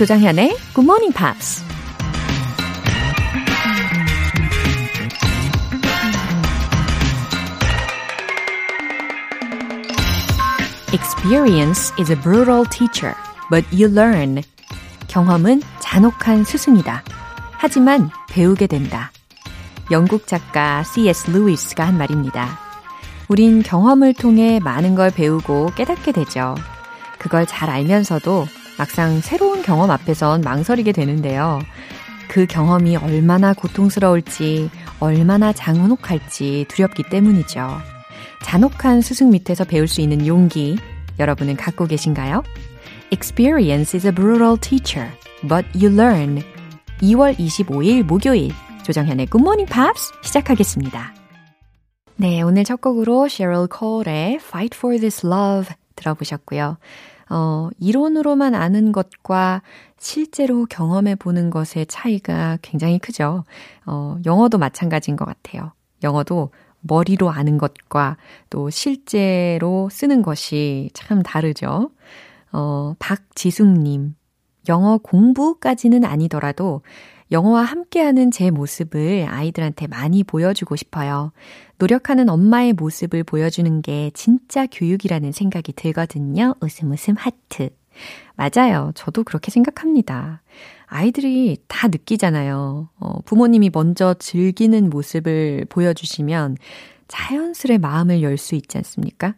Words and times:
조장현의 0.00 0.56
Good 0.72 0.86
Morning 0.86 1.14
Pops. 1.14 1.62
Experience 10.94 11.92
is 11.98 12.10
a 12.10 12.16
brutal 12.16 12.64
teacher, 12.70 13.14
but 13.50 13.66
you 13.70 13.92
learn. 13.92 14.40
경험은 15.08 15.60
잔혹한 15.80 16.44
스승이다. 16.44 17.02
하지만 17.58 18.08
배우게 18.30 18.68
된다. 18.68 19.12
영국 19.90 20.26
작가 20.26 20.82
C.S. 20.82 21.30
루이스가 21.30 21.86
한 21.86 21.98
말입니다. 21.98 22.58
우린 23.28 23.62
경험을 23.62 24.14
통해 24.14 24.60
많은 24.64 24.94
걸 24.94 25.10
배우고 25.10 25.72
깨닫게 25.76 26.12
되죠. 26.12 26.54
그걸 27.18 27.44
잘 27.44 27.68
알면서도 27.68 28.46
막상 28.80 29.20
새로운 29.20 29.60
경험 29.60 29.90
앞에선 29.90 30.40
망설이게 30.40 30.92
되는데요. 30.92 31.58
그 32.30 32.46
경험이 32.46 32.96
얼마나 32.96 33.52
고통스러울지, 33.52 34.70
얼마나 35.00 35.52
장혹할지 35.52 36.64
두렵기 36.66 37.02
때문이죠. 37.10 37.76
잔혹한 38.42 39.02
스승 39.02 39.28
밑에서 39.32 39.64
배울 39.64 39.86
수 39.86 40.00
있는 40.00 40.26
용기, 40.26 40.78
여러분은 41.18 41.56
갖고 41.56 41.84
계신가요? 41.84 42.42
Experience 43.12 43.94
is 43.94 44.06
a 44.06 44.14
brutal 44.14 44.56
teacher, 44.58 45.10
but 45.46 45.68
you 45.74 45.92
learn. 45.92 46.42
2월 47.02 47.36
25일 47.36 48.02
목요일, 48.04 48.50
조정현의 48.84 49.26
Good 49.26 49.42
Morning 49.42 49.70
Pops 49.70 50.10
시작하겠습니다. 50.22 51.12
네, 52.16 52.40
오늘 52.40 52.64
첫 52.64 52.80
곡으로 52.80 53.28
Cheryl 53.28 53.68
Cole의 53.70 54.36
Fight 54.36 54.74
for 54.74 54.98
This 54.98 55.26
Love 55.26 55.74
들어보셨고요. 55.96 56.78
어, 57.30 57.70
이론으로만 57.78 58.54
아는 58.54 58.92
것과 58.92 59.62
실제로 59.98 60.66
경험해 60.66 61.14
보는 61.14 61.50
것의 61.50 61.86
차이가 61.88 62.58
굉장히 62.60 62.98
크죠. 62.98 63.44
어, 63.86 64.18
영어도 64.26 64.58
마찬가지인 64.58 65.16
것 65.16 65.24
같아요. 65.24 65.72
영어도 66.02 66.50
머리로 66.80 67.30
아는 67.30 67.56
것과 67.58 68.16
또 68.48 68.68
실제로 68.70 69.88
쓰는 69.90 70.22
것이 70.22 70.90
참 70.92 71.22
다르죠. 71.22 71.90
어, 72.52 72.94
박지숙님. 72.98 74.16
영어 74.68 74.98
공부까지는 74.98 76.04
아니더라도 76.04 76.82
영어와 77.30 77.62
함께하는 77.62 78.30
제 78.30 78.50
모습을 78.50 79.26
아이들한테 79.28 79.86
많이 79.86 80.24
보여주고 80.24 80.76
싶어요. 80.76 81.32
노력하는 81.78 82.28
엄마의 82.28 82.72
모습을 82.72 83.24
보여주는 83.24 83.82
게 83.82 84.10
진짜 84.14 84.66
교육이라는 84.66 85.32
생각이 85.32 85.72
들거든요. 85.72 86.54
웃음 86.60 86.90
웃음 86.92 87.14
하트. 87.16 87.70
맞아요. 88.36 88.92
저도 88.94 89.24
그렇게 89.24 89.50
생각합니다. 89.50 90.42
아이들이 90.86 91.58
다 91.68 91.88
느끼잖아요. 91.88 92.88
어, 92.98 93.20
부모님이 93.24 93.70
먼저 93.72 94.14
즐기는 94.14 94.90
모습을 94.90 95.66
보여주시면 95.68 96.56
자연스레 97.08 97.78
마음을 97.78 98.22
열 98.22 98.36
수 98.38 98.54
있지 98.54 98.76
않습니까? 98.78 99.34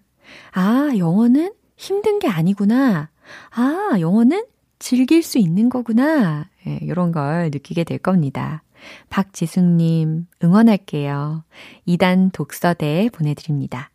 아, 0.52 0.90
영어는 0.96 1.52
힘든 1.76 2.18
게 2.18 2.28
아니구나. 2.28 3.10
아, 3.50 3.96
영어는 3.98 4.44
즐길 4.82 5.22
수 5.22 5.38
있는 5.38 5.68
거구나. 5.68 6.48
예, 6.66 6.80
이런 6.82 7.12
걸 7.12 7.50
느끼게 7.52 7.84
될 7.84 7.98
겁니다. 7.98 8.64
박지숙님, 9.10 10.26
응원할게요. 10.42 11.44
2단 11.86 12.32
독서대 12.32 13.08
보내드립니다. 13.12 13.90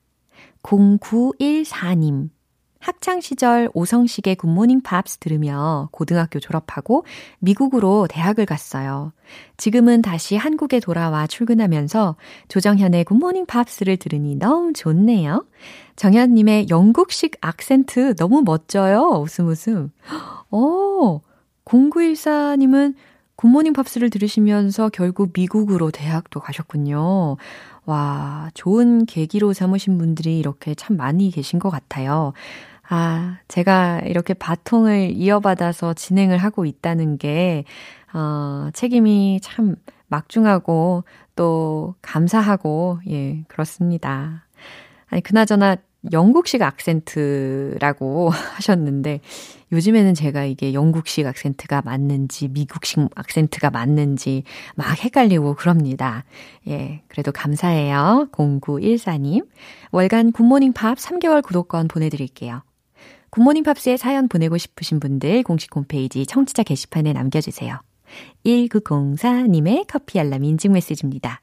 0914님, 0.63 2.29
학창시절 2.87 3.69
오성식의 3.73 4.35
굿모닝 4.35 4.81
팝스 4.81 5.17
들으며 5.17 5.89
고등학교 5.91 6.39
졸업하고 6.39 7.03
미국으로 7.39 8.07
대학을 8.09 8.45
갔어요. 8.45 9.11
지금은 9.57 10.01
다시 10.01 10.37
한국에 10.37 10.79
돌아와 10.79 11.27
출근하면서 11.27 12.15
조정현의 12.47 13.03
굿모닝 13.03 13.45
팝스를 13.45 13.97
들으니 13.97 14.35
너무 14.35 14.71
좋네요. 14.71 15.45
정현님의 15.97 16.67
영국식 16.69 17.35
악센트 17.41 18.15
너무 18.15 18.41
멋져요. 18.45 19.21
웃음 19.21 19.47
웃음. 19.47 19.91
오, 20.49 21.19
0914님은 21.65 22.95
굿모닝 23.35 23.73
팝스를 23.73 24.09
들으시면서 24.09 24.89
결국 24.89 25.31
미국으로 25.33 25.91
대학도 25.91 26.39
가셨군요. 26.39 27.35
와, 27.85 28.49
좋은 28.53 29.05
계기로 29.05 29.53
삼으신 29.53 29.97
분들이 29.97 30.39
이렇게 30.39 30.73
참 30.75 30.97
많이 30.97 31.31
계신 31.31 31.59
것 31.59 31.69
같아요. 31.69 32.33
아, 32.89 33.39
제가 33.49 34.01
이렇게 34.05 34.33
바통을 34.33 35.11
이어받아서 35.11 35.93
진행을 35.93 36.37
하고 36.37 36.65
있다는 36.65 37.17
게, 37.17 37.65
어, 38.13 38.69
책임이 38.73 39.41
참 39.43 39.75
막중하고 40.07 41.03
또 41.35 41.95
감사하고, 42.01 42.99
예, 43.09 43.43
그렇습니다. 43.49 44.45
아니, 45.07 45.21
그나저나 45.21 45.75
영국식 46.13 46.61
악센트라고 46.61 48.29
하셨는데, 48.55 49.19
요즘에는 49.73 50.13
제가 50.13 50.45
이게 50.45 50.73
영국식 50.73 51.27
악센트가 51.27 51.81
맞는지, 51.81 52.47
미국식 52.47 52.99
악센트가 53.15 53.69
맞는지 53.69 54.43
막 54.75 55.03
헷갈리고 55.03 55.55
그럽니다. 55.55 56.23
예, 56.69 57.01
그래도 57.09 57.33
감사해요. 57.33 58.29
0914님. 58.31 59.45
월간 59.91 60.31
굿모닝 60.31 60.71
팝 60.71 60.97
3개월 60.97 61.43
구독권 61.43 61.89
보내드릴게요. 61.89 62.61
굿모닝 63.29 63.63
팝스에 63.63 63.97
사연 63.97 64.27
보내고 64.27 64.57
싶으신 64.57 64.99
분들 64.99 65.43
공식 65.43 65.75
홈페이지 65.75 66.25
청취자 66.25 66.63
게시판에 66.63 67.13
남겨주세요. 67.13 67.79
1904님의 68.45 69.85
커피 69.87 70.19
알람 70.19 70.43
인증 70.43 70.71
메시지입니다. 70.73 71.41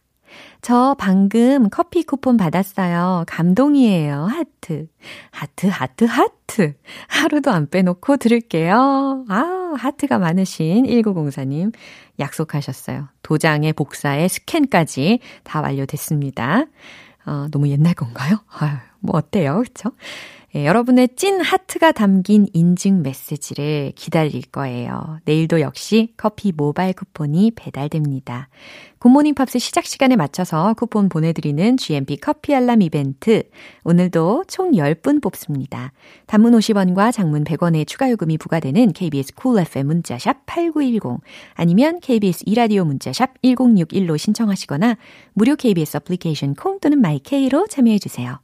저 0.63 0.97
방금 0.99 1.69
커피 1.71 2.03
쿠폰 2.03 2.37
받았어요. 2.37 3.25
감동이에요. 3.29 4.25
하트. 4.25 4.89
하트, 5.31 5.67
하트, 5.67 6.05
하트. 6.05 6.75
하루도 7.09 7.51
안 7.51 7.69
빼놓고 7.69 8.17
들을게요. 8.17 9.27
아, 9.29 9.75
하트가 9.77 10.19
많으신 10.19 10.87
1904님 10.87 11.73
약속하셨어요. 12.19 13.09
도장에 13.23 13.75
복사에 13.75 14.27
스캔까지 14.29 15.21
다 15.43 15.61
완료됐습니다. 15.61 16.65
어, 17.27 17.47
너무 17.51 17.69
옛날 17.69 17.95
건가요? 17.95 18.39
아유, 18.59 18.77
뭐 19.01 19.17
어때요? 19.17 19.63
그쵸? 19.63 19.93
예, 20.57 20.67
여러분의 20.67 21.09
찐 21.17 21.41
하트가 21.41 21.91
담긴 21.91 22.47
인증 22.53 23.03
메시지를 23.03 23.91
기다릴 23.97 24.43
거예요. 24.53 25.19
내일도 25.25 25.61
역시 25.61 26.13
커피 26.17 26.53
모바일 26.53 26.93
쿠폰이 26.93 27.51
배달됩니다. 27.57 28.49
굿모닝 29.01 29.35
팝스 29.35 29.59
시작 29.59 29.85
시간에 29.85 30.15
맞춰서 30.15 30.75
쿠폰 30.75 31.09
보내드리는 31.09 31.77
GMP 31.77 32.19
커피 32.19 32.55
알람 32.55 32.83
이벤트. 32.83 33.43
오늘도 33.83 34.45
총 34.47 34.71
10분 34.71 35.21
뽑습니다. 35.21 35.93
단문 36.27 36.53
50원과 36.53 37.13
장문 37.13 37.43
100원의 37.43 37.85
추가 37.89 38.09
요금이 38.09 38.39
부과되는 38.39 38.93
KBS 38.93 39.35
Cool 39.35 39.67
FM 39.67 39.89
문자샵 39.89 40.47
8910 40.47 41.21
아니면 41.55 41.99
KBS 41.99 42.45
이라디오 42.47 42.85
문자샵 42.85 43.43
1061로 43.43 44.17
신청하시거나 44.17 44.99
무료 45.33 45.57
KBS 45.57 45.97
애플리케이션 45.97 46.55
콩 46.55 46.79
또는 46.79 47.01
마이케이로 47.01 47.67
참여해주세요. 47.67 48.44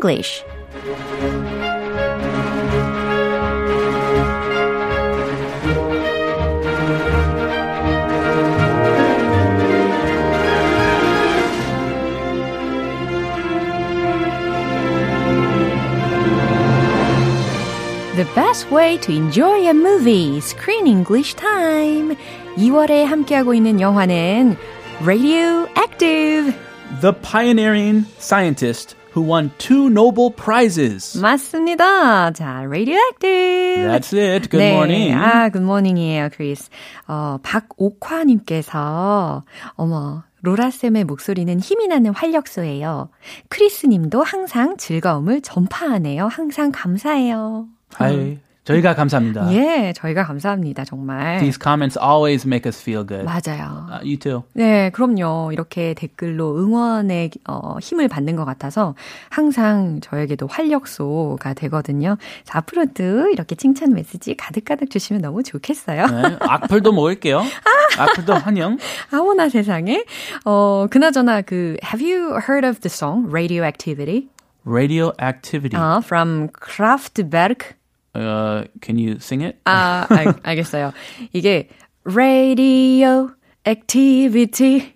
English. 0.00 0.44
The 18.16 18.24
best 18.34 18.70
way 18.70 18.96
to 18.98 19.12
enjoy 19.12 19.68
a 19.68 19.74
movie, 19.74 20.40
Screen 20.40 20.86
English 20.86 21.34
Time. 21.34 22.16
2월에 22.56 23.04
함께하고 23.04 23.52
있는 23.52 23.78
영화는 23.80 24.56
Radioactive. 25.02 26.54
the 27.00 27.12
pioneering 27.12 28.06
scientist 28.18 28.94
who 29.13 29.21
won 29.21 29.51
two 29.57 29.89
Nobel 29.89 30.31
Prizes. 30.31 31.19
맞습니다. 31.19 32.31
자, 32.31 32.63
Radioactive. 32.65 33.87
That's 33.87 34.13
it. 34.13 34.49
Good 34.49 34.63
네. 34.63 34.71
morning. 34.73 35.13
아, 35.13 35.49
good 35.49 35.63
morning이에요, 35.63 36.29
크리스. 36.31 36.69
어, 37.07 37.37
박옥화님께서, 37.43 39.43
어머, 39.75 40.23
로라쌤의 40.41 41.03
목소리는 41.03 41.59
힘이 41.59 41.87
나는 41.87 42.13
활력소예요. 42.13 43.09
크리스님도 43.49 44.23
항상 44.23 44.77
즐거움을 44.77 45.41
전파하네요. 45.41 46.27
항상 46.27 46.71
감사해요. 46.73 47.67
아이, 47.97 48.39
저희가 48.63 48.93
감사합니다. 48.93 49.51
예, 49.53 49.91
저희가 49.95 50.23
감사합니다, 50.23 50.85
정말. 50.85 51.39
These 51.39 51.57
comments 51.61 51.97
always 51.99 52.45
make 52.47 52.69
us 52.69 52.79
feel 52.79 53.03
good. 53.05 53.25
맞아요. 53.25 53.87
Uh, 53.89 54.03
you 54.03 54.17
too. 54.17 54.43
네, 54.53 54.91
그럼요. 54.91 55.51
이렇게 55.51 55.95
댓글로 55.95 56.57
응원의 56.59 57.31
어, 57.47 57.77
힘을 57.81 58.07
받는 58.07 58.35
것 58.35 58.45
같아서 58.45 58.93
항상 59.29 59.99
저에게도 60.01 60.45
활력소가 60.45 61.55
되거든요. 61.55 62.17
자, 62.43 62.59
앞으로도 62.59 63.29
이렇게 63.29 63.55
칭찬 63.55 63.93
메시지 63.93 64.35
가득가득 64.37 64.91
주시면 64.91 65.23
너무 65.23 65.41
좋겠어요. 65.41 66.05
네, 66.05 66.37
악플도 66.41 66.91
먹을게요. 66.91 67.41
악플도 67.97 68.33
환영. 68.35 68.77
아무나 69.11 69.49
세상에. 69.49 70.05
어, 70.45 70.85
그나저나 70.89 71.41
그 71.41 71.77
Have 71.83 72.05
you 72.05 72.37
heard 72.47 72.65
of 72.67 72.81
the 72.81 72.91
song 72.91 73.27
Radioactivity? 73.27 74.29
Radioactivity. 74.65 75.75
아, 75.75 75.99
from 76.03 76.49
Kraftwerk. 76.49 77.80
Uh, 78.14 78.64
can 78.80 78.98
you 78.98 79.18
sing 79.20 79.42
it? 79.42 79.60
아, 79.66 80.06
알, 80.08 80.34
알겠어요. 80.42 80.92
이게 81.34 81.68
Radio 82.04 83.30
Activity 83.66 84.94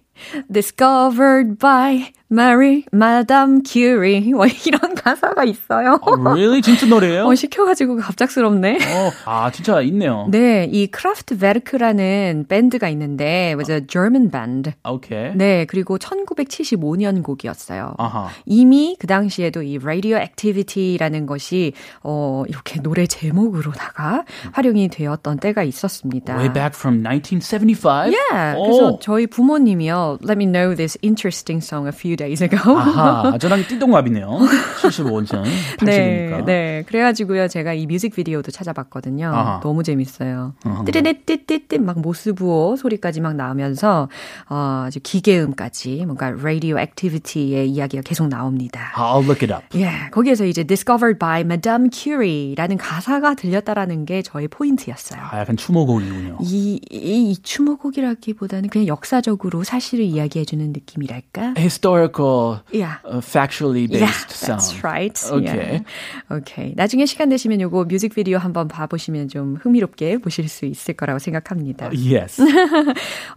discovered 0.50 1.58
by 1.58 2.12
Mary 2.31 2.83
Madame 2.93 3.61
Curie. 3.63 4.21
뭐 4.33 4.45
이런 4.47 4.95
가사가 4.95 5.43
있어요. 5.43 5.99
Oh, 6.01 6.21
really? 6.21 6.61
진짜 6.61 6.85
노래예요? 6.87 7.25
어, 7.25 7.35
시켜가지고 7.35 7.97
갑작스럽네. 7.97 8.77
어, 8.77 9.11
아, 9.25 9.51
진짜 9.51 9.81
있네요. 9.81 10.27
네, 10.31 10.67
이 10.71 10.87
크라프트베르크라는 10.87 12.45
밴드가 12.47 12.89
있는데, 12.89 13.53
was 13.55 13.71
a 13.71 13.81
German 13.87 14.31
band. 14.31 14.71
오케이. 14.83 15.33
네, 15.35 15.65
그리고 15.65 15.97
1975년 15.97 17.23
곡이었어요. 17.23 17.93
아하. 17.97 18.29
이미 18.45 18.95
그 18.99 19.07
당시에도 19.07 19.61
이 19.61 19.77
Radio 19.77 20.17
Activity라는 20.17 21.25
것이 21.25 21.73
어 22.03 22.43
이렇게 22.47 22.81
노래 22.81 23.05
제목으로다가 23.05 24.25
활용이 24.53 24.87
되었던 24.89 25.37
때가 25.39 25.63
있었습니다. 25.63 26.35
Way 26.35 26.53
back 26.53 26.73
from 26.75 27.03
1975? 27.03 28.11
Yeah. 28.13 28.57
오. 28.57 28.63
그래서 28.63 28.99
저희 28.99 29.27
부모님이요. 29.27 30.19
Let 30.23 30.37
me 30.37 30.45
know 30.45 30.75
this 30.75 30.97
interesting 31.03 31.63
song 31.63 31.87
a 31.87 31.93
few 31.93 32.14
days 32.15 32.43
ago. 32.43 32.77
아하, 32.77 33.37
저랑 33.39 33.65
띠동갑이네요. 33.67 34.27
75년, 34.81 35.43
80이니까. 35.77 35.85
네, 35.85 36.41
네. 36.45 36.83
그래가지고요, 36.87 37.47
제가 37.47 37.73
이 37.73 37.85
뮤직비디오도 37.87 38.51
찾아봤거든요. 38.51 39.27
아하. 39.27 39.59
너무 39.61 39.83
재밌어요. 39.83 40.53
띠리띠띠띠띠 40.85 41.79
막 41.79 41.99
모스부호 41.99 42.75
소리까지 42.75 43.21
막 43.21 43.35
나오면서, 43.35 44.09
어, 44.49 44.87
기계음까지 45.03 46.03
뭔가 46.05 46.31
Radioactivity의 46.31 47.69
이야기가 47.69 48.03
계속 48.03 48.27
나옵니다. 48.27 48.91
I'll 48.95 49.23
look 49.23 49.47
it 49.47 49.53
up. 49.53 49.63
예, 49.77 50.09
거기에서 50.11 50.45
이제 50.45 50.63
discovered 50.63 51.19
by 51.19 51.41
Madame 51.41 51.89
Curie라는 51.91 52.77
가사가 52.77 53.35
들렸다라는 53.35 54.05
게 54.05 54.21
저의 54.21 54.47
포인트였어요. 54.47 55.21
아, 55.21 55.39
약간 55.39 55.57
추모곡이군요. 55.57 56.37
이, 56.41 56.79
이, 56.89 57.31
이 57.31 57.37
추모곡이라기보다는 57.41 58.69
그냥 58.69 58.87
역사적으로 58.87 59.63
사실을 59.63 60.05
이야기해주는 60.05 60.73
느낌이랄까? 60.73 61.53
Historical, 61.57 62.04
Yeah. 62.71 62.97
uh, 63.05 63.21
factually 63.21 63.87
Yeah, 63.89 64.05
based 64.07 64.31
sound. 64.31 64.59
that's 64.61 64.83
right. 64.83 65.15
Okay. 65.23 65.81
Yeah. 65.83 66.37
Okay. 66.37 66.73
나중에 66.75 67.05
시간 67.05 67.29
되시면 67.29 67.59
요거 67.61 67.85
뮤직비디오 67.85 68.37
한번 68.37 68.67
봐보시면 68.67 69.29
좀 69.29 69.57
흥미롭게 69.61 70.17
보실 70.17 70.49
수 70.49 70.65
있을 70.65 70.93
거라고 70.95 71.19
생각합니다. 71.19 71.89
Yes. 71.93 72.41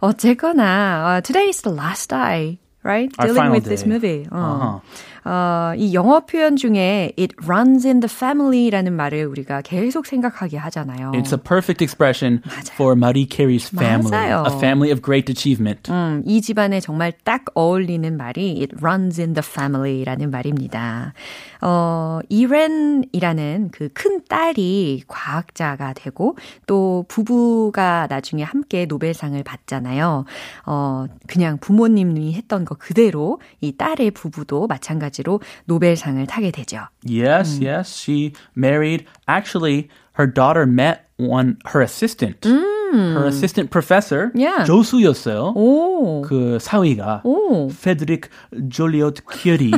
어쨌거나, 0.01 1.17
uh, 1.17 1.21
today 1.21 1.49
is 1.49 1.61
the 1.61 1.73
last 1.73 2.09
day. 2.09 2.59
Right? 2.81 3.11
Our 3.19 3.27
Dealing 3.27 3.51
with 3.51 3.65
this 3.65 3.83
day. 3.83 3.89
movie. 3.91 4.27
어. 4.31 4.39
Uh-huh. 4.39 4.79
어, 5.25 5.73
이 5.77 5.93
영어 5.93 6.21
표현 6.21 6.55
중에 6.55 7.13
it 7.19 7.35
runs 7.43 7.85
in 7.85 7.99
the 7.99 8.09
family라는 8.11 8.93
말을 8.93 9.25
우리가 9.25 9.61
계속 9.61 10.05
생각하게 10.05 10.57
하잖아요. 10.57 11.11
It's 11.13 11.31
a 11.31 11.37
perfect 11.37 11.83
expression 11.83 12.41
for 12.73 12.93
Marie 12.97 13.27
Carey's 13.29 13.69
family. 13.69 14.09
맞아요. 14.09 14.43
A 14.47 14.57
family 14.57 14.91
of 14.91 15.01
great 15.03 15.29
achievement. 15.31 15.91
음, 15.91 16.23
이 16.25 16.41
집안에 16.41 16.79
정말 16.79 17.11
딱 17.23 17.45
어울리는 17.53 18.15
말이 18.17 18.57
it 18.61 18.75
runs 18.81 19.19
in 19.21 19.33
the 19.33 19.43
family라는 19.45 20.31
말입니다. 20.31 21.13
어, 21.61 22.19
이렌이라는 22.29 23.69
그 23.71 23.89
큰 23.99 24.21
딸이 24.29 25.03
과학자가 25.07 25.93
되고 25.93 26.37
또 26.67 27.03
부부가 27.09 28.07
나중에 28.09 28.43
함께 28.43 28.85
노벨상을 28.85 29.41
받잖아요. 29.43 30.23
어, 30.65 31.05
그냥 31.27 31.57
부모님이 31.57 32.33
했던 32.33 32.63
거 32.63 32.75
그대로 32.75 33.41
이 33.59 33.73
딸의 33.75 34.11
부부도 34.11 34.67
마찬가지 34.67 35.08
로 35.24 35.40
노벨상을 35.66 36.26
타게 36.26 36.50
되죠. 36.50 36.88
Yes, 37.04 37.60
yes. 37.60 37.94
She 37.96 38.32
married. 38.56 39.06
Actually, 39.26 39.88
her 40.14 40.26
daughter 40.26 40.66
met 40.66 41.06
one 41.16 41.56
her 41.72 41.80
assistant. 41.82 42.46
Her 42.93 43.25
assistant 43.27 43.69
professor. 43.69 44.31
Yeah. 44.35 44.65
조수였어요. 44.65 45.53
오. 45.55 46.21
그 46.21 46.57
사위가 46.59 47.21
오. 47.23 47.69
페드릭 47.69 48.29
졸리오트 48.69 49.21
큐리. 49.25 49.71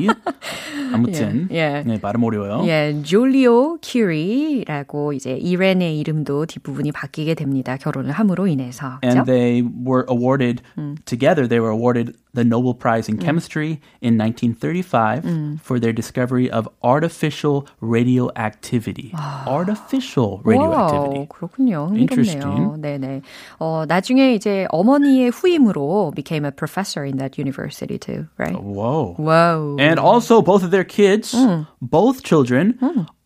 아무튼 0.93 1.47
예, 1.51 1.77
예. 1.77 1.83
네, 1.85 1.99
발음 2.01 2.23
어려워요. 2.23 2.67
예, 2.67 3.01
졸리오 3.01 3.77
큐리라고 3.81 5.13
이제 5.13 5.31
이렌의 5.33 5.97
이름도 5.99 6.45
뒷부분이 6.47 6.91
바뀌게 6.91 7.33
됩니다. 7.35 7.77
결혼을 7.77 8.11
함으로 8.11 8.47
인해서. 8.47 8.99
And 9.03 9.21
그죠? 9.21 9.25
they 9.25 9.61
were 9.63 10.05
awarded 10.09 10.61
together. 11.05 11.47
They 11.47 11.59
were 11.61 11.71
awarded 11.71 12.15
the 12.33 12.45
Nobel 12.45 12.73
Prize 12.73 13.09
in 13.09 13.19
Chemistry 13.19 13.79
in 14.01 14.17
1935 14.17 15.59
for 15.61 15.79
their 15.79 15.93
discovery 15.93 16.49
of 16.49 16.67
artificial 16.83 17.65
radioactivity. 17.81 19.13
artificial 19.47 20.41
radioactivity. 20.43 21.19
와우, 21.19 21.27
그렇군요. 21.27 21.91
Interesting. 21.95 22.81
네네. 23.01 23.21
어, 23.59 23.85
나중에 23.87 24.33
이제 24.33 24.67
어머니의 24.69 25.29
후임으로 25.31 26.13
became 26.15 26.45
a 26.45 26.51
professor 26.51 27.03
in 27.05 27.17
that 27.17 27.37
university 27.37 27.97
too, 27.97 28.27
right? 28.37 28.55
Whoa. 28.55 29.15
와우. 29.17 29.79
And 29.79 29.99
also, 29.99 30.41
both 30.41 30.63
of 30.63 30.71
their 30.71 30.85
kids, 30.85 31.35
both 31.81 32.23
children, 32.23 32.77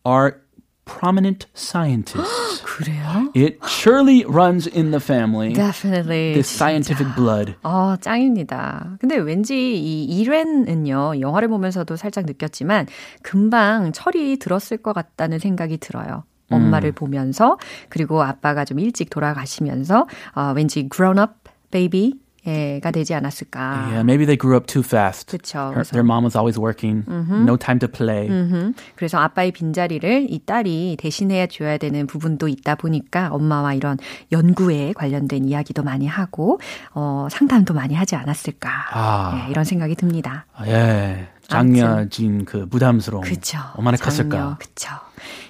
are 0.04 0.40
prominent 0.86 1.46
scientists. 1.54 2.62
그래요? 2.62 3.30
it 3.34 3.58
surely 3.66 4.24
runs 4.24 4.66
in 4.66 4.92
the 4.92 5.00
family. 5.00 5.52
Definitely. 5.52 6.34
This 6.34 6.48
scientific 6.48 7.08
blood. 7.16 7.54
어, 7.64 7.96
짱입니다. 8.00 8.96
근데 9.00 9.16
왠지 9.16 9.76
이 9.76 10.04
이렌은요, 10.04 11.20
영화를 11.20 11.48
보면서도 11.48 11.96
살짝 11.96 12.24
느꼈지만, 12.26 12.86
금방 13.22 13.92
철이 13.92 14.38
들었을 14.38 14.78
것 14.78 14.92
같다는 14.92 15.38
생각이 15.38 15.78
들어요. 15.78 16.24
엄마를 16.50 16.92
보면서, 16.92 17.58
그리고 17.88 18.22
아빠가 18.22 18.64
좀 18.64 18.78
일찍 18.78 19.10
돌아가시면서, 19.10 20.06
어, 20.34 20.52
왠지 20.54 20.88
grown 20.88 21.18
up 21.18 21.32
baby가 21.70 22.90
되지 22.92 23.14
않았을까. 23.14 23.88
Yeah, 23.88 24.00
maybe 24.04 24.24
they 24.24 24.38
grew 24.38 24.54
up 24.56 24.66
too 24.66 24.82
fast. 24.86 25.26
그쵸. 25.36 25.72
Her- 25.74 25.82
their 25.90 26.04
mom 26.04 26.22
was 26.24 26.36
always 26.36 26.58
working, 26.58 27.02
no 27.08 27.56
time 27.56 27.80
to 27.80 27.88
play. 27.88 28.28
음, 28.28 28.74
그래서 28.94 29.18
아빠의 29.18 29.50
빈자리를 29.52 30.26
이 30.30 30.38
딸이 30.46 30.96
대신해 31.00 31.48
줘야 31.48 31.76
되는 31.76 32.06
부분도 32.06 32.46
있다 32.46 32.76
보니까 32.76 33.28
엄마와 33.32 33.74
이런 33.74 33.98
연구에 34.30 34.92
관련된 34.94 35.44
이야기도 35.46 35.82
많이 35.82 36.06
하고 36.06 36.60
어, 36.94 37.26
상담도 37.30 37.74
많이 37.74 37.94
하지 37.94 38.14
않았을까 38.14 38.70
아. 38.92 39.42
예, 39.46 39.50
이런 39.50 39.64
생각이 39.64 39.96
듭니다. 39.96 40.46
아, 40.54 40.66
예, 40.68 41.28
장녀진 41.48 42.44
그 42.44 42.68
부담스러움. 42.68 43.24
그쵸. 43.24 43.58
얼마나 43.76 43.96
장녀, 43.96 44.10
컸을까? 44.10 44.56
그쵸. 44.58 44.90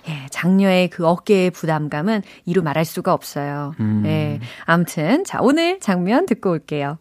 예, 0.08 0.26
장녀의 0.30 0.90
그 0.90 1.06
어깨의 1.06 1.50
부담감은 1.50 2.22
이루 2.44 2.62
말할 2.62 2.84
수가 2.84 3.12
없어요. 3.12 3.74
음. 3.80 4.02
예, 4.06 4.40
아무튼 4.64 5.24
자 5.24 5.38
오늘 5.40 5.80
장면 5.80 6.26
듣고 6.26 6.50
올게요. 6.50 6.98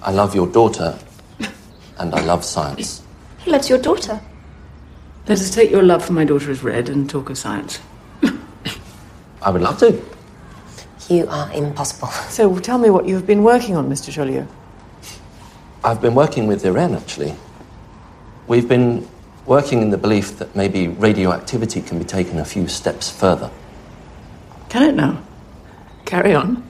I 0.00 0.14
love 0.14 0.36
your 0.36 0.50
daughter, 0.50 0.96
and 2.00 2.14
I 2.16 2.24
love 2.24 2.42
science. 2.44 3.02
He 3.44 3.50
loves 3.50 3.70
your 3.70 3.80
daughter. 3.82 4.20
Let 5.26 5.40
us 5.40 5.50
take 5.50 5.70
your 5.70 5.84
love 5.84 6.04
for 6.04 6.12
my 6.12 6.26
daughter 6.26 6.50
as 6.50 6.62
read 6.64 6.90
and 6.90 7.08
talk 7.08 7.30
of 7.30 7.38
science. 7.38 7.80
I 9.40 9.50
would 9.50 9.62
love 9.62 9.78
to. 9.78 9.92
You 11.08 11.26
are 11.28 11.52
impossible. 11.52 12.08
So 12.30 12.58
tell 12.58 12.78
me 12.78 12.88
what 12.88 13.06
you've 13.06 13.26
been 13.26 13.44
working 13.44 13.76
on, 13.76 13.88
Mr. 13.90 14.10
Joliot. 14.10 14.46
I've 15.84 16.00
been 16.00 16.14
working 16.14 16.46
with 16.46 16.64
Irene, 16.64 16.94
actually. 16.94 17.34
We've 18.47 18.67
been 18.67 19.07
working 19.45 19.81
in 19.81 19.89
the 19.89 19.97
belief 19.97 20.37
that 20.39 20.55
maybe 20.55 20.87
radioactivity 20.87 21.81
can 21.81 21.99
be 21.99 22.05
taken 22.05 22.39
a 22.39 22.45
few 22.45 22.67
steps 22.67 23.09
further. 23.09 23.49
Can 24.69 24.83
it 24.83 24.95
now? 24.95 25.21
Carry 26.05 26.33
on. 26.35 26.63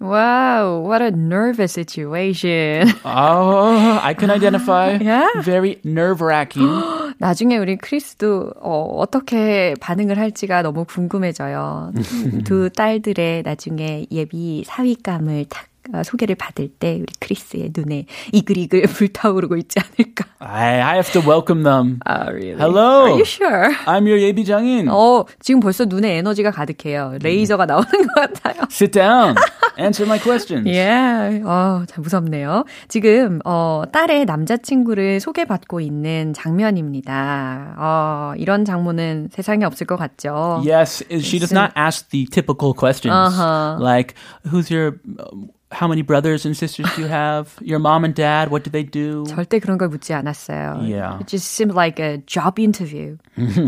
Wow, 0.00 0.80
what 0.80 1.00
a 1.00 1.12
nervous 1.12 1.72
situation. 1.72 2.92
Oh, 3.04 4.00
I 4.02 4.14
can 4.14 4.30
identify. 4.30 4.98
Yeah? 5.00 5.28
Very 5.42 5.78
nerve-wracking. 5.84 7.14
나중에 7.18 7.56
우리 7.56 7.76
크리스도 7.76 8.52
어, 8.60 8.96
어떻게 8.98 9.76
반응을 9.80 10.18
할지가 10.18 10.62
너무 10.62 10.84
궁금해져요. 10.84 11.92
두 12.44 12.68
딸들의 12.70 13.44
나중에 13.44 14.06
예비 14.10 14.64
사위감을 14.66 15.44
탁 15.48 15.66
어, 15.66 15.75
소개를 16.03 16.35
받을 16.35 16.67
때 16.69 16.95
우리 16.95 17.05
크리스의 17.19 17.71
눈에 17.75 18.05
이글이글 18.33 18.81
불타오르고 18.83 19.57
있지 19.57 19.79
않을까. 19.79 20.25
I, 20.39 20.81
I 20.81 20.93
have 20.95 21.11
to 21.13 21.21
welcome 21.21 21.63
them. 21.63 21.99
Ah, 22.05 22.27
really? 22.29 22.55
Hello. 22.57 23.05
Are 23.05 23.11
you 23.13 23.25
sure? 23.25 23.73
I'm 23.85 24.05
your 24.07 24.21
예비장인. 24.21 24.87
어, 24.89 25.25
지금 25.39 25.59
벌써 25.59 25.85
눈에 25.85 26.17
에너지가 26.17 26.51
가득해요. 26.51 27.17
레이저가 27.21 27.65
나오는 27.65 27.89
것 27.89 28.13
같아요. 28.13 28.63
Sit 28.69 28.91
down. 28.91 29.35
Answer 29.79 30.07
my 30.07 30.19
questions. 30.19 30.67
예, 30.69 31.41
어, 31.45 31.83
참 31.87 32.03
무섭네요. 32.03 32.65
지금, 32.87 33.39
어, 33.45 33.83
딸의 33.91 34.25
남자친구를 34.25 35.19
소개받고 35.19 35.81
있는 35.81 36.33
장면입니다. 36.33 37.75
어, 37.77 38.33
이런 38.37 38.65
장면은 38.65 39.29
세상에 39.31 39.65
없을 39.65 39.85
것 39.87 39.95
같죠? 39.97 40.61
Yes, 40.65 41.03
she 41.11 41.39
does 41.39 41.53
not 41.53 41.71
ask 41.77 42.09
the 42.09 42.25
typical 42.25 42.73
questions 42.73 43.07
Uh-huh. 43.17 43.77
like 43.81 44.15
who's 44.45 44.69
your 44.71 44.99
how 45.71 45.87
many 45.87 46.01
brothers 46.01 46.45
and 46.45 46.55
sisters 46.55 46.87
do 46.95 47.01
you 47.01 47.07
have? 47.09 47.55
Your 47.61 47.79
mom 47.79 48.03
and 48.05 48.13
dad, 48.15 48.49
what 48.49 48.63
do 48.63 48.71
they 48.71 48.83
do? 48.83 49.25
절대 49.27 49.59
그런 49.59 49.77
걸 49.77 49.89
묻지 49.89 50.13
않았어요. 50.13 50.79
Yeah. 50.81 51.19
It 51.19 51.27
just 51.27 51.47
seemed 51.51 51.75
like 51.75 51.99
a 51.99 52.19
job 52.25 52.59
interview. 52.59 53.17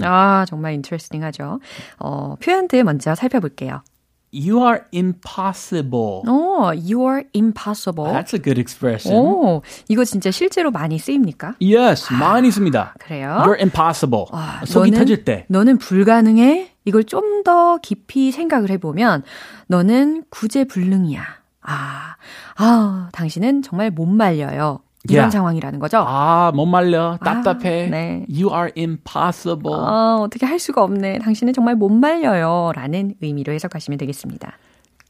아, 0.04 0.46
정말 0.48 0.72
interesting 0.74 1.24
하죠. 1.26 1.60
어, 2.00 2.36
표현들 2.40 2.84
먼저 2.84 3.16
살펴볼게요. 3.16 3.82
You 4.32 4.62
are 4.64 4.82
impossible. 4.94 6.22
오, 6.28 6.72
you 6.76 7.02
are 7.04 7.24
impossible. 7.34 8.06
That's 8.14 8.34
a 8.34 8.40
good 8.40 8.60
expression. 8.60 9.16
오, 9.18 9.62
이거 9.88 10.06
진짜 10.06 10.30
실제로 10.30 10.70
많이 10.72 11.00
쓰입니까? 11.00 11.56
Yes, 11.60 12.14
많이 12.14 12.48
있습니다. 12.50 12.94
그래요? 13.00 13.44
You're 13.46 13.60
impossible. 13.60 14.26
아, 14.32 14.62
속이 14.66 14.92
너는- 14.92 14.98
터질 14.98 15.26
때. 15.26 15.46
너는 15.50 15.78
불가능해? 15.80 16.70
이걸 16.86 17.04
좀 17.06 17.44
더 17.44 17.78
깊이 17.82 18.32
생각을 18.32 18.70
해보면, 18.70 19.24
너는 19.68 20.24
구제불능이야. 20.30 21.39
아, 21.62 22.16
아, 22.58 23.10
당신은 23.12 23.62
정말 23.62 23.92
못 23.92 24.06
말려요. 24.06 24.80
이런 25.10 25.24
Yeah. 25.24 25.32
상황이라는 25.32 25.80
거죠. 25.80 26.04
아, 26.06 26.52
못 26.54 26.66
말려. 26.66 27.18
답답해. 27.24 27.88
네. 27.90 28.26
You 28.30 28.54
are 28.54 28.70
impossible. 28.78 29.74
아, 29.74 30.18
어떻게 30.20 30.46
할 30.46 30.60
수가 30.60 30.84
없네. 30.84 31.20
당신은 31.20 31.54
정말 31.54 31.76
못 31.76 31.88
말려요. 31.90 32.74
라는 32.76 33.14
의미로 33.22 33.54
해석하시면 33.54 33.98
되겠습니다. 33.98 34.58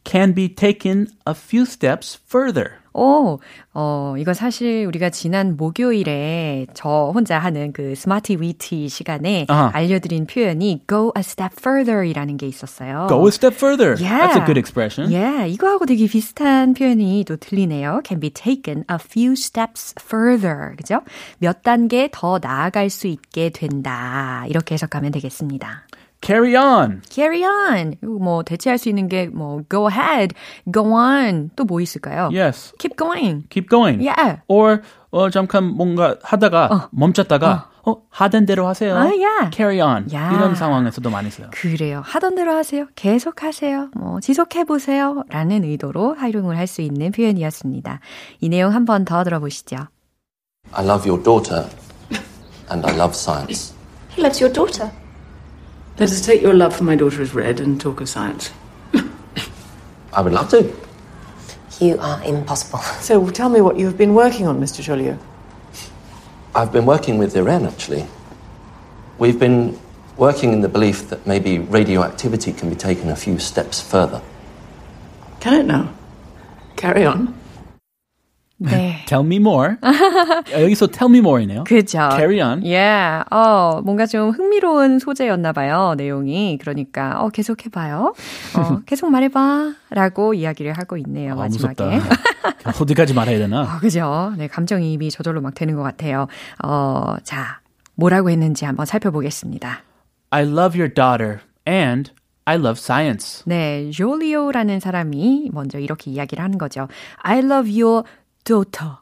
Can 0.06 0.36
be 0.36 0.54
taken 0.54 1.08
a 1.28 1.34
few 1.36 1.64
steps 1.64 2.20
further. 2.28 2.74
오, 2.94 3.40
어, 3.74 4.16
이건 4.18 4.34
사실 4.34 4.86
우리가 4.86 5.10
지난 5.10 5.56
목요일에 5.58 6.68
저 6.74 7.12
혼자 7.14 7.40
하는 7.40 7.72
그 7.74 7.96
스마트 7.96 8.34
위티 8.40 8.90
시간에 8.90 9.46
아하. 9.48 9.72
알려드린 9.74 10.26
표현이 10.26 10.84
go 10.88 11.12
a 11.16 11.22
step 11.22 11.54
further 11.60 12.06
이라는 12.06 12.38
게 12.38 12.48
있었어요. 12.48 13.08
Go 13.10 13.26
a 13.26 13.30
step 13.30 13.56
further. 13.56 13.96
Yeah. 14.00 14.28
That's 14.28 14.38
a 14.42 14.46
good 14.46 14.58
expression. 14.58 15.12
Yeah, 15.14 15.48
이거하고 15.52 15.86
되게 15.86 16.08
비슷한 16.08 16.74
표현이 16.74 17.26
또 17.28 17.38
들리네요. 17.38 18.02
Can 18.06 18.20
be 18.20 18.30
taken 18.30 18.84
a 18.90 18.98
few 19.00 19.34
steps 19.34 19.94
further. 20.00 20.76
그죠? 20.78 21.02
몇 21.38 21.62
단계 21.64 22.10
더 22.12 22.40
나아갈 22.42 22.90
수 22.90 23.08
있게 23.08 23.50
된다. 23.50 24.46
이렇게 24.48 24.74
해석하면 24.74 25.12
되겠습니다. 25.12 25.86
Carry 26.22 26.56
on. 26.58 27.02
Carry 27.10 27.44
on. 27.46 27.96
뭐 28.02 28.44
대체할 28.44 28.78
수 28.78 28.90
있는 28.90 29.08
게 29.08 29.28
뭐 29.32 29.62
go 29.70 29.88
ahead, 29.90 30.36
go 30.72 30.92
on. 30.94 31.50
또 31.56 31.64
뭐 31.64 31.80
있을까요? 31.82 32.30
Yes. 32.34 32.74
Keep 32.78 32.98
going. 32.98 33.48
Keep 33.50 33.70
going. 33.70 34.02
Yeah. 34.06 34.42
Or 34.48 34.82
어, 35.12 35.30
잠깐 35.30 35.64
뭔가 35.64 36.18
하다가 36.22 36.90
멈췄다가 36.92 37.70
어. 37.86 38.04
하던 38.12 38.46
대로 38.46 38.68
하세요. 38.68 38.94
아, 38.96 39.06
yeah. 39.08 39.50
Carry 39.52 39.80
on. 39.82 40.08
Yeah. 40.12 40.36
이런 40.36 40.56
상황에서도 40.56 41.10
많이 41.10 41.32
써요. 41.32 41.48
그래요. 41.52 42.04
하던 42.06 42.36
대로 42.36 42.54
하세요. 42.54 42.86
계속 42.96 43.42
하세요. 43.44 43.90
뭐 43.96 44.20
지속해 44.20 44.66
보세요. 44.66 45.24
라는 45.30 45.64
의도로 45.64 46.16
활용을 46.16 46.58
할 46.58 46.68
수 46.68 46.82
있는 46.82 47.12
표현이었습니다. 47.12 48.02
이 48.42 48.50
내용 48.50 48.74
한 48.76 48.84
번 48.86 49.06
더 49.06 49.24
들어보시죠. 49.24 49.78
I 50.74 50.86
love 50.86 51.10
your 51.10 51.24
daughter, 51.24 51.66
and 52.70 52.86
I 52.86 52.94
love 52.94 53.16
science. 53.16 53.74
He 54.12 54.22
loves 54.22 54.44
your 54.44 54.54
daughter. 54.54 54.92
Let 56.00 56.12
us 56.12 56.22
take 56.22 56.42
your 56.42 56.54
love 56.54 56.74
for 56.74 56.86
my 56.86 56.96
daughter 56.96 57.22
as 57.22 57.34
read 57.34 57.60
and 57.60 57.80
talk 57.80 58.00
of 58.00 58.08
science. 58.08 58.52
I 60.14 60.22
would 60.22 60.32
love 60.32 60.50
to. 60.52 60.74
You 61.82 62.00
are 62.00 62.24
impossible. 62.24 62.80
So 63.02 63.30
tell 63.30 63.50
me 63.50 63.60
what 63.60 63.78
you've 63.78 63.98
been 63.98 64.14
working 64.14 64.48
on, 64.48 64.62
Mr. 64.62 64.82
Joliot. 64.82 65.20
I've 66.56 66.72
been 66.72 66.86
working 66.86 67.18
with 67.18 67.36
Iran, 67.36 67.66
actually. 67.66 68.06
We've 69.18 69.40
been 69.40 69.78
working 70.16 70.54
in 70.54 70.62
the 70.62 70.70
belief 70.70 71.10
that 71.10 71.28
maybe 71.28 71.60
radioactivity 71.60 72.54
can 72.54 72.70
be 72.70 72.76
taken 72.76 73.10
a 73.10 73.16
few 73.16 73.38
steps 73.38 73.82
further. 73.82 74.22
Can 75.42 75.54
it 75.54 75.66
now? 75.66 75.94
Carry 76.78 77.06
on. 77.06 77.39
네. 78.60 79.04
Tell 79.08 79.26
me 79.26 79.38
more. 79.38 79.76
여기서 80.52 80.88
tell 80.88 81.10
me 81.10 81.20
more이네요. 81.20 81.64
그죠. 81.64 81.98
Carry 82.12 82.42
on. 82.42 82.62
Yeah. 82.64 83.24
어, 83.32 83.82
뭔가 83.84 84.06
좀 84.06 84.32
흥미로운 84.32 85.00
소재였나 85.00 85.54
봐요, 85.54 85.96
내용이. 85.98 86.58
그러니까, 86.60 87.22
어, 87.22 87.30
계속 87.30 87.66
해 87.66 87.70
봐요. 87.70 88.14
어, 88.58 88.82
계속 88.86 89.10
말해 89.10 89.30
봐. 89.30 89.74
라고 89.90 90.34
이야기를 90.34 90.74
하고 90.74 90.98
있네요, 90.98 91.34
아, 91.34 91.36
마지막에. 91.36 92.00
어디까지 92.80 93.14
말해야 93.14 93.40
되나? 93.40 93.62
어, 93.64 93.80
그죠. 93.80 94.34
네, 94.38 94.48
감정이입이 94.48 95.10
저절로 95.12 95.42
막 95.42 95.56
되는 95.56 95.76
것 95.76 95.82
같아요. 95.82 96.28
어, 96.64 97.16
자, 97.24 97.62
뭐라고 97.96 98.30
했는지 98.30 98.66
한번 98.66 98.86
살펴보겠습니다. 98.86 99.84
I 100.32 100.44
love 100.44 100.80
your 100.80 100.94
daughter 100.94 101.40
and 101.68 102.12
I 102.46 102.56
love 102.56 102.78
science. 102.78 103.44
네, 103.46 103.90
조리오라는 103.92 104.80
사람이 104.80 105.50
먼저 105.54 105.80
이렇게 105.80 106.12
이야기를 106.12 106.44
하는 106.44 106.58
거죠. 106.58 106.88
I 107.18 107.40
love 107.40 107.82
your 107.82 108.04
daughter. 108.50 108.98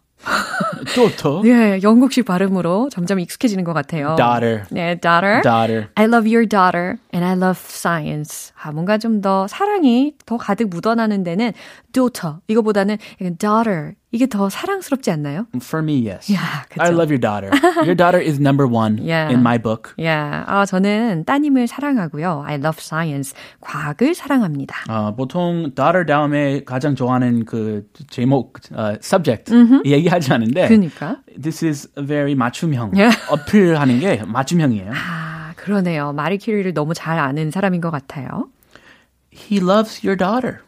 Daughter. 0.86 1.42
네, 1.44 1.80
영국식 1.84 2.26
발음으로 2.26 2.90
점점 2.92 3.20
익숙해지는 3.20 3.64
것 3.64 3.74
같아요. 3.74 4.16
Daughter. 4.18 4.64
네, 4.72 4.96
daughter. 5.00 5.42
daughter. 5.42 5.88
I 5.96 6.06
love 6.06 6.28
your 6.28 6.48
daughter 6.48 6.98
and 7.14 7.26
I 7.26 7.34
love 7.34 7.60
science. 7.68 8.54
아, 8.62 8.72
뭔가 8.72 8.98
좀 8.98 9.22
더 9.22 9.48
사랑이 9.48 10.14
더 10.26 10.38
가득 10.38 10.70
묻어나는 10.70 11.24
데는 11.24 11.52
daughter 11.92 12.36
이거보다는 12.48 12.98
daughter 13.40 13.94
이게 14.12 14.26
더 14.26 14.48
사랑스럽지 14.48 15.12
않나요? 15.12 15.48
For 15.56 15.84
me, 15.84 16.08
yes. 16.08 16.32
야, 16.34 16.40
그쵸. 16.70 16.82
I 16.82 16.90
love 16.92 17.12
your 17.14 17.20
daughter. 17.20 17.52
Your 17.84 17.94
daughter 17.96 18.22
is 18.24 18.40
number 18.40 18.66
one 18.66 18.98
Yeah. 19.04 19.28
in 19.34 19.42
my 19.42 19.58
book. 19.58 19.92
야, 20.02 20.46
아, 20.48 20.66
저는 20.66 21.26
따님을 21.26 21.68
사랑하고요. 21.68 22.44
I 22.48 22.56
love 22.56 22.78
science. 22.80 23.34
과학을 23.60 24.16
사랑합니다. 24.16 24.76
어, 24.90 25.14
보통 25.16 25.74
daughter 25.76 26.06
다음에 26.06 26.64
가장 26.64 26.96
좋아하는 26.96 27.44
그 27.44 27.86
제목, 28.10 28.60
어, 28.74 28.94
subject 29.04 29.54
얘기하지 29.86 30.32
않은데 30.32 30.67
그러니까. 30.68 31.18
this 31.42 31.66
is 31.66 31.90
very 31.96 32.36
맞춤형. 32.36 32.92
Yeah. 32.94 33.18
어필하는 33.30 34.00
게 34.00 34.22
맞춤형이에요. 34.26 34.92
아, 34.94 35.54
그러네요. 35.56 36.14
마리 36.14 36.38
큐리를 36.38 36.74
너무 36.74 36.94
잘 36.94 37.20
아는 37.20 37.52
사람인 37.52 37.82
것 37.82 37.92
같아요. 37.92 38.50
He 39.34 39.60
loves 39.62 40.06
your 40.06 40.18
daughter. 40.18 40.60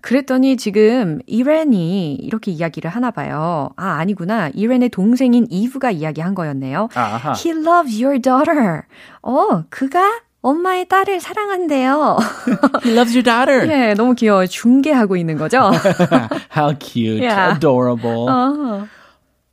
그랬더니 0.00 0.56
지금 0.56 1.20
이렌이 1.26 2.14
이렇게 2.14 2.50
이야기를 2.52 2.90
하나 2.90 3.10
봐요. 3.10 3.70
아, 3.76 3.98
아니구나. 3.98 4.50
이렌의 4.54 4.90
동생인 4.90 5.46
이브가 5.50 5.90
이야기한 5.90 6.34
거였네요. 6.34 6.88
아하. 6.94 7.32
He 7.32 7.50
loves 7.50 8.02
your 8.02 8.20
daughter. 8.20 8.82
어, 9.22 9.64
그가 9.70 10.20
엄마의 10.40 10.86
딸을 10.88 11.20
사랑한대요. 11.20 12.16
He 12.84 12.92
loves 12.94 13.12
your 13.16 13.22
daughter. 13.24 13.66
예, 13.68 13.94
너무 13.94 14.14
귀여워요. 14.14 14.46
중계하고 14.46 15.16
있는 15.16 15.36
거죠? 15.36 15.70
How 16.56 16.74
cute. 16.78 17.20
Yeah. 17.26 17.54
Adorable. 17.56 18.28
어. 18.30 18.86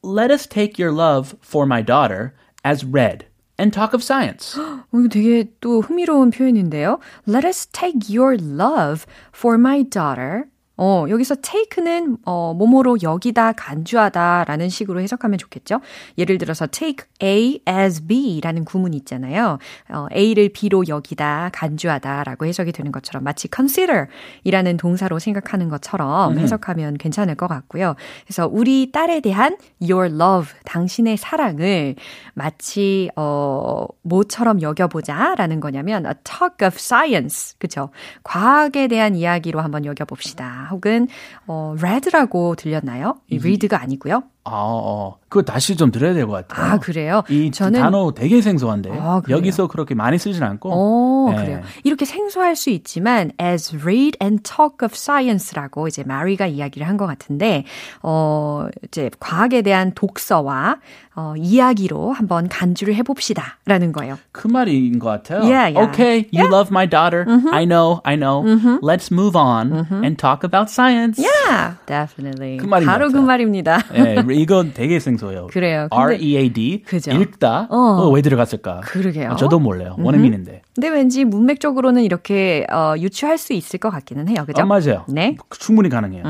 Let 0.05 0.31
us 0.31 0.47
take 0.47 0.79
your 0.79 0.93
love 0.93 1.37
for 1.41 1.67
my 1.67 1.83
daughter 1.83 2.35
as 2.65 2.85
read 2.85 3.27
and 3.59 3.73
talk 3.73 3.93
of 3.93 4.03
science. 4.03 4.57
어, 4.59 4.85
이거 4.95 5.09
되게 5.09 5.53
또 5.61 5.81
흥미로운 5.83 6.31
표현인데요. 6.31 6.99
Let 7.27 7.45
us 7.45 7.67
take 7.71 8.09
your 8.09 8.37
love 8.37 9.05
for 9.33 9.59
my 9.59 9.83
daughter. 9.83 10.49
어, 10.78 11.06
여기서 11.10 11.36
take는 11.42 12.18
어, 12.26 12.54
뭐뭐로 12.54 12.98
여기다 13.02 13.54
간주하다라는 13.54 14.70
식으로 14.70 15.00
해석하면 15.02 15.38
좋겠죠. 15.38 15.80
예를 16.18 16.38
들어서 16.38 16.68
take 16.68 17.06
A 17.24 17.62
as 17.68 18.06
B라는 18.08 18.66
구문이 18.66 18.98
있잖아요. 18.98 19.58
어, 19.90 20.08
A를 20.14 20.50
B로 20.50 20.84
여기다 20.88 21.50
간주하다라고 21.54 22.46
해석이 22.46 22.72
되는 22.72 22.92
것처럼 22.92 23.24
마치 23.24 23.48
consider이라는 23.54 24.78
동사로 24.78 25.20
생각하는 25.20 25.70
것처럼 25.70 26.38
해석하면 26.38 26.98
괜찮을 26.98 27.36
것 27.36 27.48
같고요. 27.48 27.96
그래서 28.26 28.48
우리 28.52 28.92
딸에 28.92 29.22
대한 29.22 29.58
your 29.82 30.14
love, 30.14 30.52
당신의 30.66 31.18
사랑을 31.18 31.96
마치 32.34 33.10
어, 33.16 33.86
뭐처럼 34.02 34.62
여겨보자라는 34.62 35.60
거냐면 35.60 36.06
a 36.06 36.14
talk 36.24 36.68
of 36.68 36.76
science, 36.76 37.56
그죠? 37.60 37.90
과학에 38.24 38.88
대한 38.88 39.16
이야기로 39.16 39.62
한번 39.62 39.86
여겨봅시다. 39.86 40.65
혹은 40.70 41.08
어, 41.48 41.76
red라고 41.80 42.56
들렸나요? 42.56 43.16
이 43.30 43.38
read가 43.38 43.82
아니고요. 43.82 44.24
아, 44.48 44.52
어, 44.54 45.18
그거 45.28 45.42
다시 45.44 45.76
좀 45.76 45.92
들어야 45.92 46.14
될 46.14 46.28
것 46.28 46.48
같아요. 46.48 46.74
아, 46.74 46.78
그래요? 46.78 47.24
이 47.30 47.50
저는- 47.52 47.74
단어 47.80 48.12
되게 48.16 48.42
생소한데 48.42 48.92
아? 48.94 49.22
여기서 49.28 49.68
그렇게 49.68 49.96
많이 49.96 50.18
쓰진 50.20 50.44
않고. 50.44 50.70
오, 50.70 51.30
네. 51.32 51.36
그래요. 51.38 51.62
이렇게 51.84 52.06
생소할 52.06 52.56
수 52.56 52.70
있지만 52.70 53.32
as 53.42 53.76
read 53.76 54.18
and 54.22 54.44
talk 54.44 54.78
of 54.84 54.94
science라고 54.94 55.88
이제 55.88 56.04
마리가 56.06 56.46
이야기를 56.48 56.88
한 56.88 56.96
것 56.96 57.08
같은데 57.08 57.66
어 58.04 58.68
이제 58.88 59.10
과학에 59.20 59.62
대한 59.64 59.92
독서와 59.94 60.78
어 61.18 61.34
이야기로 61.38 62.14
한번 62.14 62.48
간주를 62.48 62.94
해 62.96 63.02
봅시다 63.04 63.58
라는 63.66 63.92
거예요. 63.92 64.18
그 64.32 64.48
말인 64.48 65.00
것 65.00 65.10
같아요. 65.10 65.40
Yeah, 65.42 65.74
yeah. 65.74 65.90
Okay, 65.90 66.30
you 66.32 66.48
love 66.48 66.70
my 66.72 66.88
daughter. 66.88 67.26
I 67.52 67.66
know, 67.66 68.00
I 68.06 68.16
know. 68.16 68.44
Let's 68.82 69.12
move 69.12 69.36
on 69.36 69.88
and 70.04 70.18
talk 70.18 70.44
about 70.46 70.70
science. 70.70 71.18
Yeah, 71.20 71.76
definitely. 71.86 72.58
그 72.58 72.66
말인 72.66 72.86
바로 72.86 73.08
것그 73.08 73.14
같아요. 73.14 73.26
말입니다. 73.26 73.80
예, 73.96 74.16
이건 74.36 74.74
되게 74.74 75.00
생소해요. 75.00 75.48
그래요. 75.48 75.88
근데- 75.90 75.96
R 76.02 76.16
E 76.20 76.38
A 76.38 76.54
D 76.54 76.84
그죠. 76.86 77.12
읽다. 77.12 77.68
어. 77.70 77.76
어. 77.78 78.10
왜 78.12 78.22
들어갔을까? 78.22 78.82
그러게요. 78.82 79.32
아, 79.32 79.36
저도 79.36 79.60
몰라요. 79.60 79.96
원어민인데. 79.98 80.62
근데 80.76 80.90
왠지 80.90 81.26
문맥적으로는 81.26 82.04
이렇게 82.04 82.66
어, 82.72 82.94
유추할 82.98 83.38
수 83.38 83.54
있을 83.54 83.80
것 83.80 83.90
같기는 83.90 84.28
해요. 84.30 84.44
그죠? 84.46 84.62
아, 84.62 84.66
맞아요. 84.66 85.06
네. 85.08 85.36
충분히 85.52 85.90
가능해요. 85.90 86.24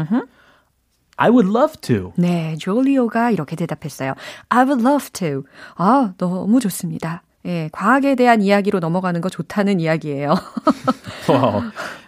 I 1.18 1.30
would 1.30 1.50
love 1.50 1.76
to. 1.82 2.12
네, 2.18 2.56
졸리오가 2.60 3.32
이렇게 3.32 3.56
대답했어요. 3.56 4.14
I 4.50 4.66
would 4.66 4.86
love 4.86 5.10
to. 5.14 5.44
아, 5.76 6.14
너무 6.18 6.60
좋습니다. 6.60 7.24
예, 7.46 7.70
과학에 7.72 8.16
대한 8.16 8.42
이야기로 8.42 8.80
넘어가는 8.80 9.22
거 9.22 9.30
좋다는 9.30 9.80
이야기예요. 9.80 10.34
Wow. 11.28 11.64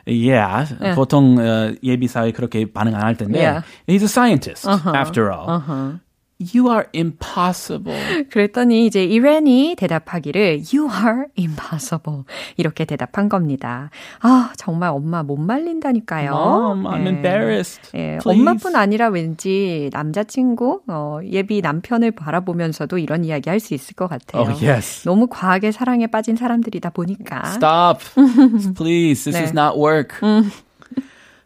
Yeah. 0.06 0.76
보통 0.96 1.38
어, 1.40 1.74
예비 1.84 2.08
사회 2.08 2.32
그렇게 2.32 2.72
반응 2.72 2.94
안 2.96 3.02
할 3.04 3.16
텐데. 3.18 3.40
Yeah. 3.40 3.64
He's 3.88 4.04
a 4.04 4.08
scientist, 4.08 4.68
after 4.94 5.32
all. 5.32 6.00
You 6.40 6.70
are 6.70 6.86
impossible. 6.94 7.98
그랬더니 8.30 8.86
이제 8.86 9.04
이렌이 9.04 9.76
대답하기를 9.78 10.64
You 10.74 10.88
are 10.92 11.26
impossible 11.38 12.24
이렇게 12.58 12.86
대답한 12.86 13.28
겁니다. 13.28 13.90
아 14.22 14.52
정말 14.56 14.90
엄마 14.90 15.24
못 15.24 15.38
말린다니까요. 15.38 16.30
Mom, 16.30 16.84
I'm 16.86 17.06
예. 17.06 17.10
embarrassed. 17.10 17.92
예. 17.98 18.20
엄마뿐 18.24 18.76
아니라 18.76 19.08
왠지 19.08 19.90
남자친구 19.94 20.82
어, 20.88 21.20
예비 21.24 21.62
남편을 21.62 22.12
바라보면서도 22.12 22.98
이런 22.98 23.26
이야기 23.26 23.50
할 23.50 23.58
수 23.60 23.74
있을 23.74 23.96
것 23.96 24.08
같아요. 24.08 24.44
Oh, 24.44 24.66
yes. 24.66 25.04
너무 25.04 25.26
과하게 25.28 25.72
사랑에 25.72 26.06
빠진 26.06 26.36
사람들이다 26.36 26.92
보니까. 26.92 27.42
Stop. 27.56 28.04
Please, 28.78 29.24
this 29.24 29.36
네. 29.36 29.42
does 29.42 29.54
not 29.54 29.78
work. 29.80 30.22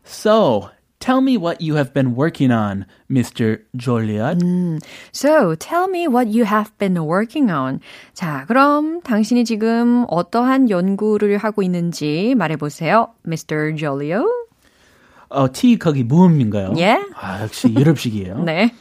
So, 0.04 0.70
tell 1.02 1.20
me 1.20 1.36
what 1.36 1.60
you 1.60 1.76
have 1.76 1.94
been 1.94 2.16
working 2.16 2.52
on, 2.52 2.86
Mr. 3.10 3.64
Joliot. 3.76 4.40
So, 5.12 5.56
tell 5.56 5.90
me 5.90 6.08
what 6.08 6.28
you 6.30 6.46
have 6.46 6.72
been 6.78 6.96
working 7.04 7.52
on. 7.52 7.82
자, 8.14 8.46
그럼 8.48 9.02
당신이 9.02 9.44
지금 9.44 10.06
어떠한 10.08 10.70
연구를 10.70 11.38
하고 11.38 11.64
있는지 11.64 12.36
말해보세요. 12.38 13.10
Mr. 13.28 13.76
Jolio. 13.76 14.26
어, 15.30 15.52
T 15.52 15.78
거기 15.78 16.04
무음인가요? 16.04 16.74
예. 16.78 17.00
아, 17.16 17.42
역시 17.42 17.74
유럽식이에요. 17.74 18.44
네. 18.44 18.74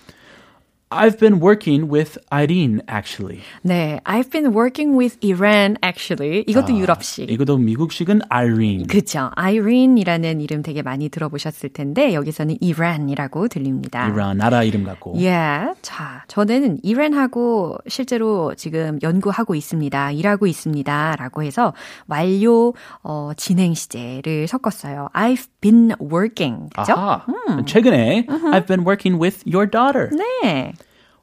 I've 0.93 1.21
been 1.21 1.39
working 1.39 1.89
with 1.89 2.19
Irene, 2.33 2.83
actually. 2.89 3.43
네. 3.63 4.01
I've 4.05 4.29
been 4.29 4.53
working 4.53 4.97
with 4.99 5.19
Iran, 5.23 5.77
actually. 5.85 6.43
이것도 6.49 6.77
유럽식. 6.77 7.31
이것도 7.31 7.59
미국식은 7.59 8.23
Irene. 8.29 8.87
그쵸. 8.89 9.31
Irene이라는 9.37 10.41
이름 10.41 10.63
되게 10.63 10.83
많이 10.83 11.09
들어보셨을 11.09 11.69
텐데, 11.69 12.13
여기서는 12.13 12.59
Iran이라고 12.61 13.47
들립니다. 13.47 14.09
이란 14.09 14.39
나라 14.39 14.65
이름 14.65 14.83
같고. 14.83 15.15
예. 15.21 15.73
자, 15.81 16.25
저는 16.27 16.81
이란하고 16.83 17.79
실제로 17.87 18.57
지금 18.57 18.99
연구하고 19.01 19.55
있습니다. 19.55 20.11
일하고 20.11 20.49
있습니다. 20.49 21.15
라고 21.21 21.45
해서 21.45 21.73
완료 22.09 22.75
어, 23.05 23.31
진행 23.37 23.75
시제를 23.75 24.49
섞었어요. 24.49 25.09
I've 25.15 25.47
been 25.61 25.93
working. 26.01 26.69
그죠? 26.77 26.95
아하. 26.95 27.63
최근에 27.65 28.27
I've 28.27 28.67
been 28.67 28.85
working 28.85 29.23
with 29.23 29.45
your 29.47 29.71
daughter. 29.71 30.11
네. 30.11 30.73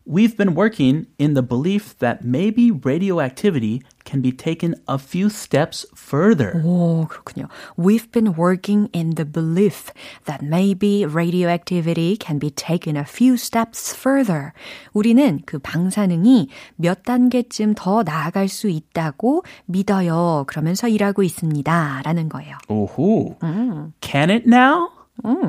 We've 0.06 0.36
been 0.36 0.56
working 0.56 1.06
in 1.16 1.34
the 1.34 1.42
belief 1.42 1.96
that 1.98 2.24
maybe 2.24 2.72
radioactivity 2.72 3.82
can 4.04 4.20
be 4.20 4.32
taken 4.32 4.74
a 4.88 4.98
few 4.98 5.28
steps 5.28 5.86
further. 5.94 6.60
오, 6.64 7.06
그렇군요. 7.06 7.46
We've 7.78 8.10
been 8.10 8.34
working 8.34 8.88
in 8.92 9.14
the 9.14 9.24
belief 9.24 9.92
that 10.24 10.42
maybe 10.42 11.06
radioactivity 11.06 12.16
can 12.16 12.40
be 12.40 12.50
taken 12.50 12.96
a 12.96 13.04
few 13.04 13.34
steps 13.34 13.94
further. 13.94 14.52
우리는 14.92 15.38
그 15.46 15.60
방사능이 15.60 16.48
몇 16.74 17.04
단계쯤 17.04 17.74
더 17.76 18.02
나아갈 18.02 18.48
수 18.48 18.68
있다고 18.68 19.44
믿어요. 19.66 20.42
그러면서 20.48 20.88
일하고 20.88 21.22
있습니다. 21.22 22.02
라는 22.04 22.28
거예요. 22.28 22.58
오호. 22.66 23.36
Can 24.00 24.30
it 24.30 24.48
now? 24.48 24.88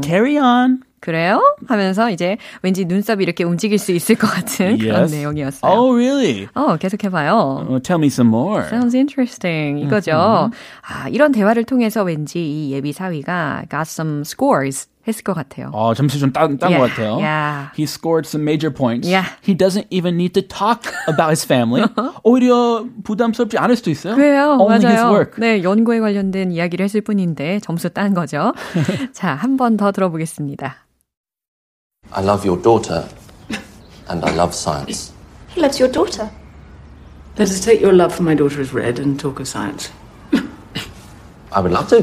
Carry 0.04 0.38
on. 0.38 0.84
그래요? 1.01 1.41
하면서 1.69 2.11
이제 2.11 2.37
왠지 2.63 2.85
눈썹이 2.85 3.23
이렇게 3.23 3.45
움직일 3.45 3.79
수 3.79 3.93
있을 3.93 4.15
것 4.17 4.27
같은 4.27 4.79
그런 4.79 5.01
Yes. 5.03 5.15
내용이었어요. 5.15 5.71
Oh, 5.73 5.95
really? 5.95 6.49
어, 6.55 6.77
계속해봐요. 6.77 7.67
Uh, 7.69 7.81
tell 7.83 7.99
me 7.99 8.09
some 8.09 8.29
more. 8.29 8.65
Sounds 8.67 8.95
interesting. 8.97 9.81
이거죠. 9.87 10.51
아, 10.83 11.09
이런 11.11 11.33
대화를 11.33 11.65
통해서 11.65 12.03
왠지 12.03 12.39
이 12.41 12.73
예비 12.73 12.93
사위가 12.93 13.65
got 13.71 13.83
some 13.89 14.23
scores 14.25 14.89
했을 15.09 15.25
것 15.25 15.33
같아요. 15.35 15.71
어, 15.73 15.95
점수 15.95 16.19
좀 16.19 16.31
딴, 16.33 16.59
딴 16.59 16.71
Yeah, 16.71 16.79
것 16.79 16.95
같아요. 16.95 17.17
yeah. 17.19 17.71
He 17.75 17.85
scored 17.85 18.27
some 18.29 18.45
major 18.45 18.71
points. 18.71 19.09
Yeah. 19.09 19.25
He 19.43 19.57
doesn't 19.57 19.87
even 19.91 20.17
need 20.17 20.35
to 20.35 20.43
talk 20.47 20.85
about 21.09 21.31
his 21.31 21.45
family. 21.45 21.83
오히려 22.23 22.85
부담스럽지 23.05 23.57
않을 23.59 23.77
수도 23.77 23.91
있어요. 23.91 24.15
그래요. 24.15 24.59
Only 24.61 24.77
his 24.77 24.85
맞아요. 24.87 25.11
work. 25.11 25.41
네, 25.41 25.63
연구에 25.63 25.99
관련된 26.01 26.53
이야기를 26.53 26.85
했을 26.85 27.01
뿐인데 27.01 27.61
점수 27.61 27.91
딴 27.91 28.13
거죠. 28.15 28.53
자, 29.13 29.35
한 29.35 29.57
번 29.57 29.77
더 29.77 29.91
들어보겠습니다. 29.91 30.77
I 32.13 32.23
love 32.25 32.47
your 32.49 32.61
daughter, 32.63 33.05
and 34.11 34.25
I 34.25 34.33
love 34.35 34.53
science. 34.55 35.13
He 35.55 35.61
loves 35.61 35.81
your 35.81 35.91
daughter. 35.93 36.31
Let 37.39 37.51
us 37.51 37.61
take 37.61 37.81
your 37.83 37.95
love 37.95 38.15
for 38.15 38.23
my 38.25 38.35
daughter 38.37 38.61
as 38.61 38.73
read 38.75 38.99
and 39.01 39.19
talk 39.19 39.41
of 39.41 39.47
science. 39.49 39.91
I 41.53 41.61
would 41.61 41.73
love 41.73 41.89
to. 41.91 42.03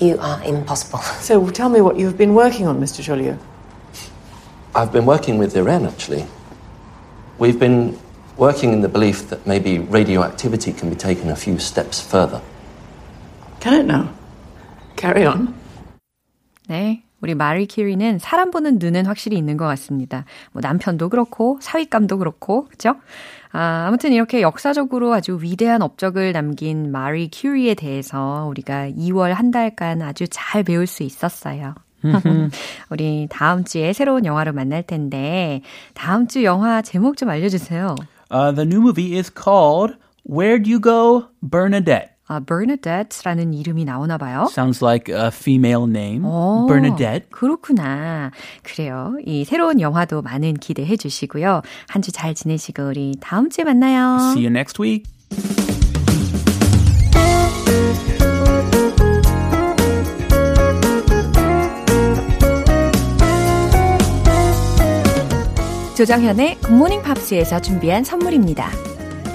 You 0.00 0.18
are 0.18 0.42
impossible. 0.44 1.00
So 1.20 1.48
tell 1.50 1.68
me 1.68 1.80
what 1.80 1.96
you've 1.96 2.18
been 2.18 2.34
working 2.34 2.66
on, 2.66 2.80
Mr. 2.80 3.02
Joliot. 3.02 3.38
I've 4.74 4.92
been 4.92 5.06
working 5.06 5.38
with 5.38 5.56
Iran, 5.56 5.86
actually. 5.86 6.26
We've 7.38 7.58
been 7.58 7.96
working 8.36 8.72
in 8.72 8.80
the 8.80 8.88
belief 8.88 9.28
that 9.30 9.46
maybe 9.46 9.78
radioactivity 9.78 10.72
can 10.72 10.90
be 10.90 10.96
taken 10.96 11.30
a 11.30 11.36
few 11.36 11.58
steps 11.58 12.00
further. 12.00 12.40
Can 13.60 13.74
it 13.74 13.86
now? 13.86 14.10
Carry 14.96 15.26
on. 15.26 15.54
네. 16.68 17.04
우리 17.20 17.34
마리 17.34 17.64
키리는 17.66 18.18
사람 18.18 18.50
보는 18.50 18.78
눈은 18.78 19.06
확실히 19.06 19.38
있는 19.38 19.56
것 19.56 19.64
같습니다. 19.64 20.26
뭐 20.52 20.60
남편도 20.60 21.08
그렇고 21.08 21.58
사윗감도 21.62 22.18
그렇고 22.18 22.66
그죠? 22.66 22.96
아, 23.51 23.85
아무튼 23.87 24.13
이렇게 24.13 24.41
역사적으로 24.41 25.13
아주 25.13 25.39
위대한 25.41 25.81
업적을 25.81 26.33
남긴 26.33 26.91
마리 26.91 27.29
큐리에 27.31 27.73
대해서 27.73 28.45
우리가 28.49 28.89
2월 28.89 29.33
한 29.33 29.51
달간 29.51 30.01
아주 30.01 30.27
잘 30.29 30.63
배울 30.63 30.85
수 30.85 31.03
있었어요. 31.03 31.73
우리 32.89 33.27
다음 33.29 33.63
주에 33.63 33.91
새로운 33.93 34.25
영화로 34.25 34.53
만날 34.53 34.83
텐데 34.83 35.61
다음 35.93 36.27
주 36.27 36.43
영화 36.43 36.81
제목 36.81 37.17
좀 37.17 37.29
알려주세요. 37.29 37.95
Uh, 38.31 38.51
the 38.53 38.65
new 38.65 38.79
movie 38.79 39.17
is 39.17 39.31
called 39.33 39.95
Where'd 40.29 40.67
You 40.69 40.79
Go, 40.79 41.29
Bernadette. 41.41 42.18
아, 42.31 42.39
Bernadette라는 42.39 43.55
이름이 43.55 43.85
나오나 43.85 44.19
봐요. 44.19 44.47
Sounds 44.51 44.83
like 44.85 45.11
a 45.13 45.27
female 45.33 45.85
name. 45.89 46.23
오, 46.25 46.67
Bernadette. 46.67 47.27
그렇구나. 47.31 48.29
그래요. 48.63 49.15
이 49.25 49.43
새로운 49.45 49.81
영화도 49.81 50.21
많은 50.21 50.53
기대해 50.53 50.95
주시고요. 50.95 51.61
한 51.87 52.01
주 52.03 52.11
잘 52.11 52.33
지내시고 52.35 52.83
우리 52.89 53.13
다음 53.19 53.49
주에 53.49 53.63
만나요. 53.63 54.17
See 54.33 54.45
you 54.45 54.49
next 54.51 54.79
week. 54.81 55.03
조정현의 65.95 66.59
굿모닝 66.61 67.01
팝스에서 67.01 67.59
준비한 67.59 68.03
선물입니다. 68.03 68.71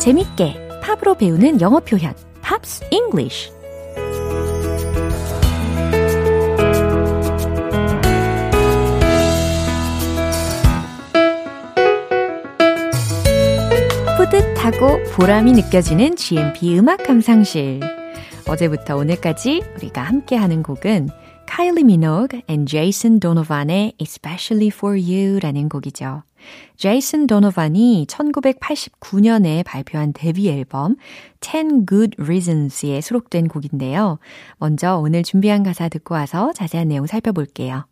재밌게 0.00 0.80
팝으로 0.82 1.14
배우는 1.14 1.60
영어 1.60 1.78
표현 1.78 2.14
Pops 2.40 2.86
English 2.90 3.50
뿌듯하고 14.16 15.02
보람이 15.12 15.52
느껴지는 15.52 16.16
GMP 16.16 16.78
음악 16.78 17.02
감상실. 17.02 17.80
어제부터 18.48 18.96
오늘까지 18.96 19.62
우리가 19.76 20.02
함께하는 20.02 20.62
곡은 20.62 21.08
Kylie 21.46 21.84
Minogue 21.84 22.42
and 22.48 22.70
Jason 22.70 23.18
Donovan의 23.18 23.94
Especially 23.98 24.68
for 24.68 24.98
You라는 24.98 25.68
곡이죠. 25.68 26.22
제이슨 26.76 27.26
도노반이 27.26 28.06
1989년에 28.08 29.64
발표한 29.64 30.12
데뷔 30.12 30.48
앨범 30.50 30.96
10 31.40 31.86
Good 31.88 32.16
Reasons에 32.18 33.00
수록된 33.00 33.48
곡인데요. 33.48 34.18
먼저 34.58 34.96
오늘 34.96 35.22
준비한 35.22 35.62
가사 35.62 35.88
듣고 35.88 36.14
와서 36.14 36.52
자세한 36.54 36.88
내용 36.88 37.06
살펴볼게요. 37.06 37.84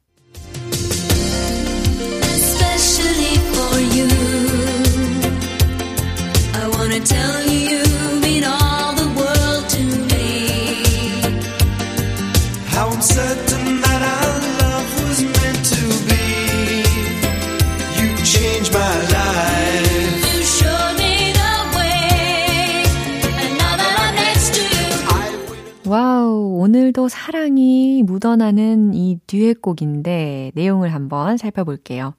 오늘도 26.88 27.09
사랑이 27.09 28.03
묻어나는 28.07 28.94
이 28.94 29.18
듀엣곡인데 29.27 30.53
내용을 30.55 30.94
한번 30.94 31.37
살펴볼게요. 31.37 32.14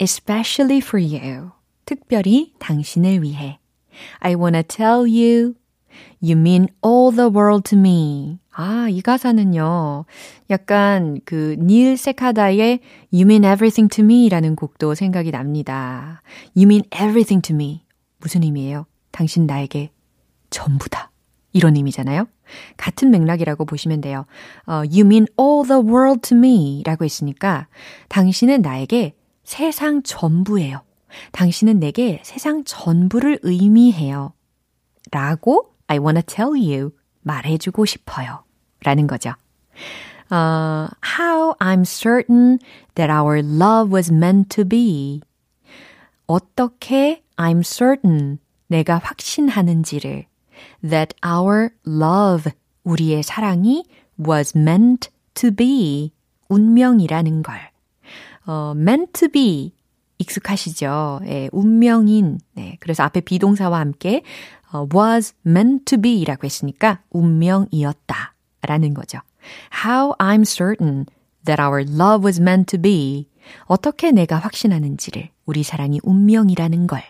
Especially 0.00 0.78
for 0.78 1.00
you. 1.00 1.50
특별히 1.84 2.52
당신을 2.58 3.22
위해. 3.22 3.58
I 4.18 4.34
wanna 4.34 4.62
tell 4.64 5.00
you. 5.02 5.54
You 6.20 6.36
mean 6.36 6.68
all 6.84 7.14
the 7.14 7.30
world 7.30 7.70
to 7.70 7.78
me. 7.78 8.38
아, 8.52 8.88
이 8.90 9.00
가사는요. 9.00 10.06
약간 10.50 11.20
그 11.24 11.56
닐 11.58 11.96
세카다의 11.96 12.80
You 13.12 13.22
mean 13.22 13.44
everything 13.44 13.88
to 13.94 14.04
me 14.04 14.28
라는 14.28 14.56
곡도 14.56 14.94
생각이 14.94 15.30
납니다. 15.30 16.22
You 16.56 16.66
mean 16.66 16.82
everything 16.92 17.42
to 17.42 17.54
me. 17.54 17.84
무슨 18.18 18.42
의미예요? 18.42 18.86
당신 19.12 19.46
나에게 19.46 19.90
전부다. 20.50 21.10
이런 21.52 21.76
의미잖아요. 21.76 22.26
같은 22.76 23.10
맥락이라고 23.10 23.64
보시면 23.64 24.00
돼요. 24.00 24.26
어, 24.66 24.82
you 24.84 25.00
mean 25.00 25.26
all 25.38 25.66
the 25.66 25.80
world 25.82 26.20
to 26.28 26.36
me 26.36 26.82
라고 26.84 27.04
했으니까 27.04 27.66
당신은 28.08 28.62
나에게 28.62 29.14
세상 29.44 30.02
전부예요. 30.02 30.82
당신은 31.32 31.80
내게 31.80 32.20
세상 32.24 32.64
전부를 32.64 33.40
의미해요. 33.42 34.32
라고 35.10 35.74
I 35.88 35.98
wanna 35.98 36.22
tell 36.22 36.50
you 36.50 36.92
말해주고 37.22 37.84
싶어요. 37.84 38.44
라는 38.84 39.06
거죠. 39.06 39.34
Uh, 40.32 40.88
how 41.02 41.54
I'm 41.58 41.84
certain 41.84 42.60
that 42.94 43.10
our 43.10 43.40
love 43.42 43.92
was 43.92 44.12
meant 44.12 44.54
to 44.54 44.64
be. 44.64 45.20
어떻게 46.26 47.24
I'm 47.36 47.64
certain 47.64 48.38
내가 48.68 48.98
확신하는지를 48.98 50.26
that 50.82 51.14
our 51.24 51.70
love 51.86 52.50
우리의 52.84 53.22
사랑이 53.22 53.84
was 54.18 54.56
meant 54.56 55.10
to 55.34 55.50
be 55.50 56.12
운명이라는 56.48 57.42
걸. 57.42 57.70
어, 58.46 58.72
meant 58.76 59.12
to 59.12 59.28
be 59.28 59.72
익숙하시죠? 60.18 61.20
예, 61.24 61.48
운명인. 61.52 62.40
네, 62.54 62.76
그래서 62.80 63.02
앞에 63.04 63.20
비동사와 63.20 63.78
함께 63.78 64.22
어, 64.72 64.86
was 64.94 65.34
meant 65.46 65.84
to 65.84 66.00
be 66.00 66.24
라고 66.24 66.44
했으니까 66.44 67.00
운명이었다 67.10 68.34
라는 68.62 68.94
거죠. 68.94 69.18
How 69.84 70.14
I'm 70.18 70.44
certain 70.44 71.06
that 71.44 71.60
our 71.60 71.82
love 71.82 72.24
was 72.24 72.40
meant 72.40 72.76
to 72.76 72.80
be. 72.80 73.28
어떻게 73.64 74.12
내가 74.12 74.36
확신하는지를 74.36 75.30
우리 75.46 75.62
사랑이 75.62 75.98
운명이라는 76.02 76.86
걸. 76.86 77.02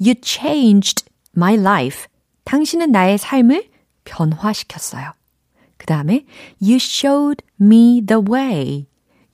You 0.00 0.14
changed 0.22 1.04
my 1.36 1.54
life. 1.54 2.06
당신은 2.50 2.90
나의 2.90 3.16
삶을 3.16 3.68
변화시켰어요. 4.04 5.12
그 5.76 5.86
다음에 5.86 6.24
You 6.60 6.78
showed 6.80 7.44
me 7.60 8.04
the 8.04 8.20
way. 8.28 8.86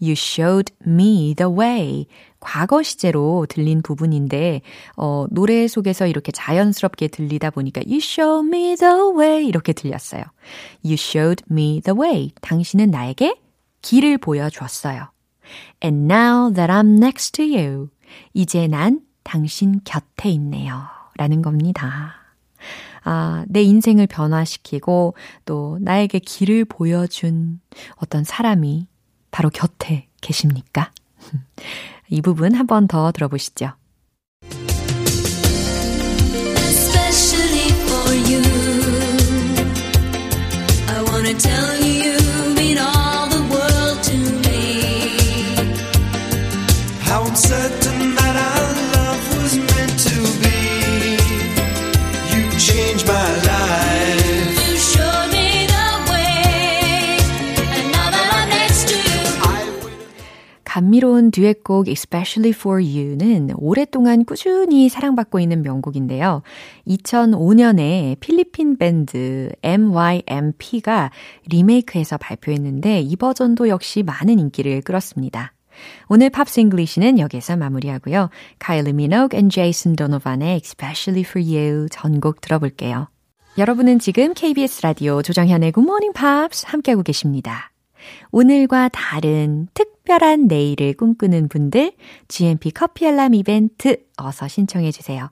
You 0.02 0.12
showed 0.12 0.74
me 0.86 1.34
the 1.34 1.50
way. 1.50 2.04
과거 2.40 2.82
시제로 2.82 3.46
들린 3.48 3.80
부분인데 3.80 4.60
어, 4.98 5.24
노래 5.30 5.66
속에서 5.66 6.06
이렇게 6.06 6.30
자연스럽게 6.30 7.08
들리다 7.08 7.48
보니까 7.48 7.80
You 7.86 8.00
showed 8.02 8.48
me 8.48 8.76
the 8.76 8.94
way 9.18 9.46
이렇게 9.46 9.72
들렸어요. 9.72 10.22
You 10.84 10.96
showed 10.98 11.42
me 11.50 11.80
the 11.80 11.98
way. 11.98 12.32
당신은 12.42 12.90
나에게 12.90 13.40
길을 13.80 14.18
보여줬어요. 14.18 15.10
And 15.82 16.12
now 16.12 16.52
that 16.52 16.70
I'm 16.70 16.98
next 16.98 17.32
to 17.32 17.46
you. 17.46 17.88
이제 18.34 18.66
난 18.66 19.00
당신 19.22 19.80
곁에 19.84 20.28
있네요. 20.28 20.82
라는 21.16 21.40
겁니다. 21.40 22.25
아, 23.08 23.44
내 23.48 23.62
인생을 23.62 24.08
변화시키고 24.08 25.14
또 25.44 25.78
나에게 25.80 26.18
길을 26.18 26.64
보여준 26.64 27.60
어떤 27.94 28.24
사람이 28.24 28.88
바로 29.30 29.48
곁에 29.50 30.08
계십니까? 30.20 30.90
이 32.10 32.20
부분 32.20 32.54
한 32.54 32.66
번 32.66 32.88
더 32.88 33.12
들어보시죠. 33.12 33.72
감미로운 60.76 61.30
듀엣곡 61.30 61.88
Especially 61.88 62.50
for 62.54 62.84
You는 62.84 63.52
오랫동안 63.56 64.26
꾸준히 64.26 64.90
사랑받고 64.90 65.40
있는 65.40 65.62
명곡인데요. 65.62 66.42
2005년에 66.86 68.20
필리핀 68.20 68.76
밴드 68.76 69.48
MYMP가 69.62 71.12
리메이크해서 71.46 72.18
발표했는데 72.18 73.00
이 73.00 73.16
버전도 73.16 73.70
역시 73.70 74.02
많은 74.02 74.38
인기를 74.38 74.82
끌었습니다. 74.82 75.54
오늘 76.08 76.28
Pops 76.28 76.60
English는 76.60 77.20
여기서 77.20 77.56
마무리하고요. 77.56 78.28
카일리 78.58 78.92
미노그 78.92 79.34
and 79.34 79.54
제이슨 79.54 79.96
도노반의 79.96 80.56
Especially 80.62 81.24
for 81.26 81.42
You 81.42 81.88
전곡 81.90 82.42
들어볼게요. 82.42 83.08
여러분은 83.56 83.98
지금 83.98 84.34
KBS 84.34 84.82
라디오 84.82 85.22
조정현의 85.22 85.72
Good 85.72 85.88
Morning 85.88 86.12
Pops 86.12 86.66
함께하고 86.66 87.02
계십니다. 87.02 87.72
오늘과 88.30 88.90
다른 88.90 89.68
특 89.72 89.95
별한 90.06 90.46
내일을 90.46 90.94
꿈꾸는 90.94 91.48
분들 91.48 91.92
GMP 92.28 92.70
커피 92.70 93.06
알람 93.06 93.34
이벤트 93.34 93.98
어서 94.16 94.48
신청해 94.48 94.92
주세요. 94.92 95.28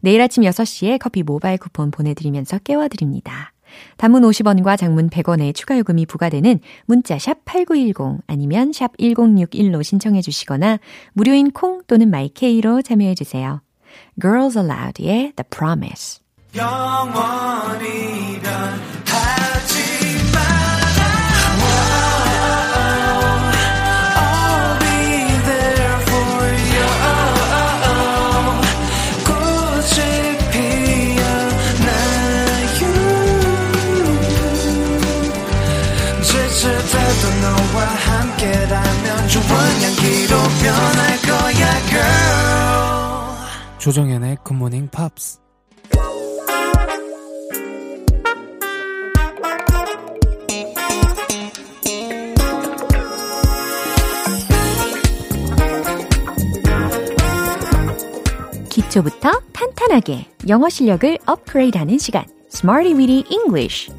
내일 0.00 0.20
아침 0.20 0.44
6시에 0.44 0.98
커피 0.98 1.24
모바일 1.24 1.58
쿠폰 1.58 1.90
보내드리면서 1.90 2.58
깨워드립니다. 2.58 3.52
단문 3.96 4.22
50원과 4.22 4.78
장문 4.78 5.10
100원의 5.10 5.54
추가 5.54 5.76
요금이 5.78 6.06
부과되는 6.06 6.60
문자 6.86 7.18
샵 7.18 7.44
8910 7.44 8.22
아니면 8.26 8.72
샵 8.72 8.96
1061로 8.96 9.82
신청해 9.82 10.22
주시거나 10.22 10.78
무료인 11.12 11.50
콩 11.50 11.82
또는 11.86 12.10
마이케이로 12.10 12.82
참여해 12.82 13.14
주세요. 13.14 13.60
Girls 14.20 14.58
Aloud의 14.58 15.32
The 15.36 15.44
Promise 15.50 16.20
거야, 40.72 41.78
조정연의 43.78 44.38
굿모닝 44.44 44.88
팝스 44.88 45.38
기초부터 58.70 59.30
탄탄하게 59.52 60.26
영어 60.48 60.68
실력을 60.68 61.18
업그레이드하는 61.26 61.98
시간. 61.98 62.24
Smarty 62.52 62.94
Weedy 62.94 63.24
English. 63.30 63.90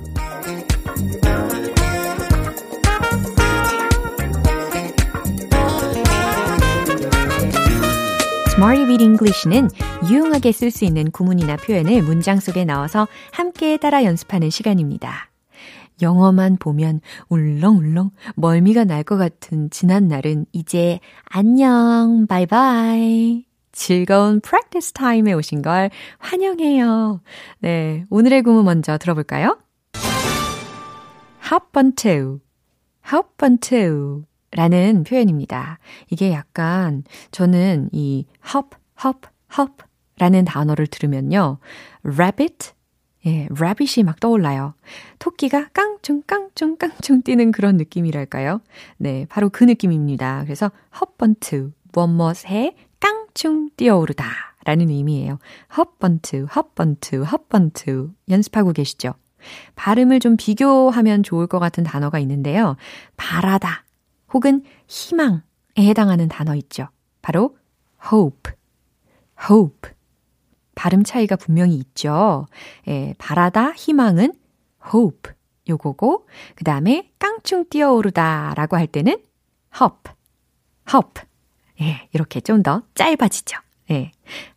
Smarty 8.60 8.90
Weed 8.90 9.02
English는 9.02 9.70
유용하게 10.12 10.52
쓸 10.52 10.70
수 10.70 10.84
있는 10.84 11.12
구문이나 11.12 11.56
표현을 11.56 12.02
문장 12.04 12.42
속에 12.42 12.66
넣어서 12.66 13.08
함께 13.32 13.78
따라 13.78 14.04
연습하는 14.04 14.50
시간입니다. 14.50 15.30
영어만 16.02 16.58
보면 16.58 17.00
울렁울렁 17.30 18.12
멀미가 18.36 18.84
날 18.84 19.04
것 19.04 19.16
같은 19.16 19.70
지난 19.70 20.10
날은 20.10 20.46
이제 20.52 21.00
안녕, 21.24 22.28
바이바이. 22.28 23.46
즐거운 23.72 24.42
practice 24.42 24.92
time에 24.92 25.36
오신 25.36 25.62
걸 25.62 25.90
환영해요. 26.18 27.22
네, 27.60 28.04
오늘의 28.10 28.44
구문 28.44 28.66
먼저 28.66 28.98
들어볼까요? 28.98 29.58
hop 31.50 31.68
on 31.78 31.94
to, 31.96 32.42
hop 33.10 33.30
on 33.42 33.58
to 33.60 34.26
라는 34.52 35.04
표현입니다. 35.04 35.80
이게 36.10 36.32
약간 36.32 37.04
저는 37.32 37.90
이 37.92 38.26
hop, 38.46 38.78
hop, 39.04 39.28
hop 39.58 39.84
라는 40.18 40.46
단어를 40.46 40.88
들으면요. 40.88 41.60
rabbit, 42.04 42.72
예, 43.26 43.48
rabbit이 43.52 44.04
막 44.04 44.20
떠올라요. 44.20 44.74
토끼가 45.20 45.70
깡충, 45.74 46.24
깡충, 46.26 46.78
깡충 46.78 47.22
뛰는 47.22 47.52
그런 47.52 47.78
느낌이랄까요? 47.78 48.62
네, 48.98 49.26
바로 49.30 49.50
그 49.50 49.64
느낌입니다. 49.64 50.44
그래서 50.44 50.72
hop 50.96 51.14
on 51.22 51.36
to, 51.40 51.72
무엇무엇에 51.94 52.76
깡충 53.00 53.70
뛰어오르다 53.78 54.26
라는 54.66 54.90
의미예요. 54.90 55.40
hop 55.78 55.92
on 56.04 56.20
to, 56.22 56.40
hop 56.56 56.70
on 56.80 56.98
to, 57.00 57.20
hop 57.20 57.46
on 57.54 57.72
to 57.72 58.12
연습하고 58.30 58.74
계시죠? 58.74 59.14
발음을 59.76 60.20
좀 60.20 60.36
비교하면 60.38 61.24
좋을 61.24 61.48
것 61.48 61.60
같은 61.60 61.84
단어가 61.84 62.20
있는데요. 62.20 62.76
바라다 63.16 63.86
혹은 64.34 64.64
희망에 64.88 65.42
해당하는 65.78 66.28
단어 66.28 66.56
있죠. 66.56 66.88
바로 67.22 67.58
hope, 68.12 68.54
hope. 69.50 69.92
발음 70.76 71.04
차이가 71.04 71.36
분명히 71.36 71.76
있죠. 71.76 72.48
예, 72.88 73.14
바라다, 73.18 73.74
희망은 73.74 74.34
hope 74.94 75.34
요거고, 75.68 76.28
그 76.56 76.64
다음에 76.64 77.12
깡충 77.20 77.66
뛰어오르다 77.70 78.54
라고 78.56 78.78
할 78.78 78.88
때는 78.88 79.18
hop, 79.80 80.12
hop. 80.94 81.22
예, 81.82 82.08
이렇게 82.14 82.40
좀 82.42 82.64
더 82.64 82.84
짧아지죠. 82.96 83.58
예, 83.92 84.12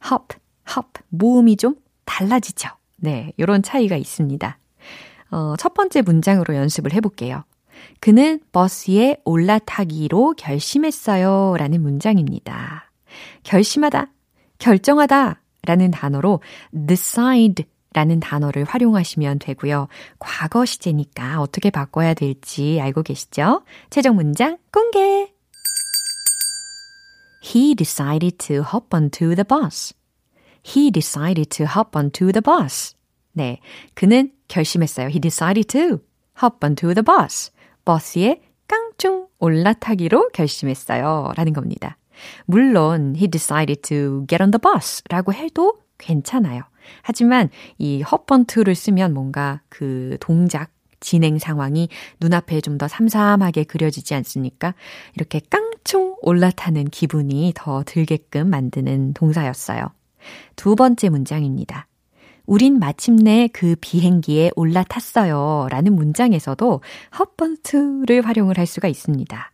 hop, 0.08 0.36
hop. 0.68 1.00
모음이 1.08 1.56
좀 1.56 1.76
달라지죠. 2.04 2.68
네, 2.98 3.32
요런 3.38 3.62
차이가 3.62 3.96
있습니다. 3.96 4.58
어, 5.32 5.56
첫 5.56 5.74
번째 5.74 6.02
문장으로 6.02 6.54
연습을 6.54 6.92
해볼게요. 6.92 7.44
그는 8.00 8.40
버스에 8.52 9.16
올라타기로 9.24 10.34
결심했어요. 10.36 11.56
라는 11.58 11.82
문장입니다. 11.82 12.90
결심하다, 13.42 14.10
결정하다 14.58 15.40
라는 15.64 15.90
단어로 15.90 16.40
decide 16.86 17.64
라는 17.94 18.20
단어를 18.20 18.64
활용하시면 18.64 19.38
되고요. 19.38 19.88
과거 20.18 20.64
시제니까 20.64 21.40
어떻게 21.40 21.70
바꿔야 21.70 22.14
될지 22.14 22.80
알고 22.80 23.02
계시죠? 23.02 23.64
최종 23.90 24.16
문장 24.16 24.58
공개! 24.72 25.32
He 27.44 27.74
decided 27.74 28.38
to 28.38 28.62
hop 28.62 28.94
onto 28.94 29.34
the 29.34 29.44
bus. 29.44 29.94
He 30.64 30.90
decided 30.90 31.50
to 31.50 31.66
hop 31.66 31.96
onto 31.96 32.30
the 32.32 32.40
bus. 32.40 32.94
네. 33.32 33.60
그는 33.94 34.32
결심했어요. 34.48 35.08
He 35.08 35.20
decided 35.20 35.66
to 35.68 35.98
hop 36.40 36.64
onto 36.64 36.94
the 36.94 37.02
bus. 37.02 37.50
버스에 37.84 38.40
깡충 38.66 39.26
올라타기로 39.38 40.30
결심했어요. 40.32 41.32
라는 41.36 41.52
겁니다. 41.52 41.96
물론 42.46 43.14
he 43.16 43.28
decided 43.28 43.82
to 43.82 44.24
get 44.26 44.42
on 44.42 44.50
the 44.50 44.60
bus 44.60 45.02
라고 45.08 45.32
해도 45.32 45.80
괜찮아요. 45.98 46.62
하지만 47.02 47.48
이 47.78 48.02
onto를 48.30 48.74
쓰면 48.74 49.14
뭔가 49.14 49.60
그 49.68 50.16
동작 50.20 50.70
진행 51.00 51.38
상황이 51.38 51.88
눈앞에 52.20 52.60
좀 52.60 52.78
더 52.78 52.88
삼삼하게 52.88 53.64
그려지지 53.64 54.14
않습니까? 54.14 54.74
이렇게 55.14 55.40
깡충 55.50 56.16
올라타는 56.22 56.86
기분이 56.86 57.52
더 57.54 57.82
들게끔 57.84 58.48
만드는 58.48 59.14
동사였어요. 59.14 59.88
두 60.56 60.76
번째 60.76 61.08
문장입니다. 61.08 61.86
우린 62.52 62.78
마침내 62.78 63.48
그 63.50 63.76
비행기에 63.80 64.50
올라탔어요. 64.56 65.68
라는 65.70 65.94
문장에서도 65.94 66.82
헛번트를 67.18 68.26
활용을 68.26 68.58
할 68.58 68.66
수가 68.66 68.88
있습니다. 68.88 69.52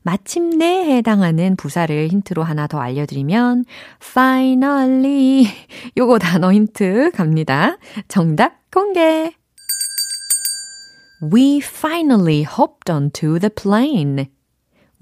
마침내 0.00 0.96
해당하는 0.96 1.56
부사를 1.56 2.08
힌트로 2.08 2.42
하나 2.42 2.66
더 2.66 2.80
알려드리면 2.80 3.66
finally 4.02 5.44
요거 5.98 6.20
단어 6.20 6.50
힌트 6.50 7.10
갑니다. 7.12 7.76
정답 8.08 8.70
공개! 8.70 9.34
We 11.30 11.58
finally 11.58 12.46
hopped 12.46 12.90
onto 12.90 13.38
the 13.38 13.50
plane. 13.50 14.24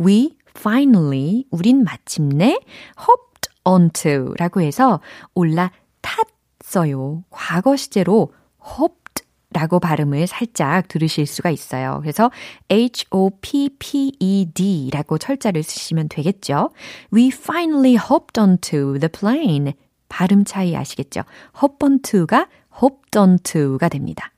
We 0.01 0.37
finally, 0.59 1.45
우린 1.53 1.85
마침내 1.85 2.59
hopped 2.99 3.51
onto 3.65 4.35
라고 4.37 4.61
해서 4.63 5.01
올라탔 5.35 6.36
어요. 6.77 7.25
과거 7.31 7.77
시제로 7.77 8.33
hopped 8.65 9.25
라고 9.51 9.79
발음을 9.81 10.27
살짝 10.27 10.89
들으실 10.89 11.27
수가 11.27 11.51
있어요. 11.51 11.99
그래서 12.03 12.31
H-O-P-P-E-D 12.69 14.91
라고 14.93 15.19
철자를 15.19 15.63
쓰시면 15.63 16.09
되겠죠. 16.09 16.71
We 17.15 17.29
finally 17.29 17.97
hopped 17.97 18.39
onto 18.41 18.99
the 18.99 19.09
plane. 19.09 19.75
발음 20.09 20.45
차이 20.45 20.77
아시겠죠? 20.77 21.23
hop 21.63 21.85
onto가 21.85 22.49
hopped 22.83 23.17
onto가 23.19 23.89
됩니다. 23.89 24.33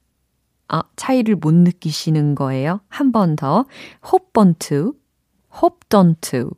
아, 0.68 0.82
차이를 0.96 1.36
못 1.36 1.54
느끼시는 1.54 2.34
거예요. 2.34 2.80
한 2.88 3.10
번 3.10 3.36
더. 3.36 3.64
hopped 4.04 4.38
onto, 4.38 4.92
hopped 5.50 5.96
onto, 5.96 6.50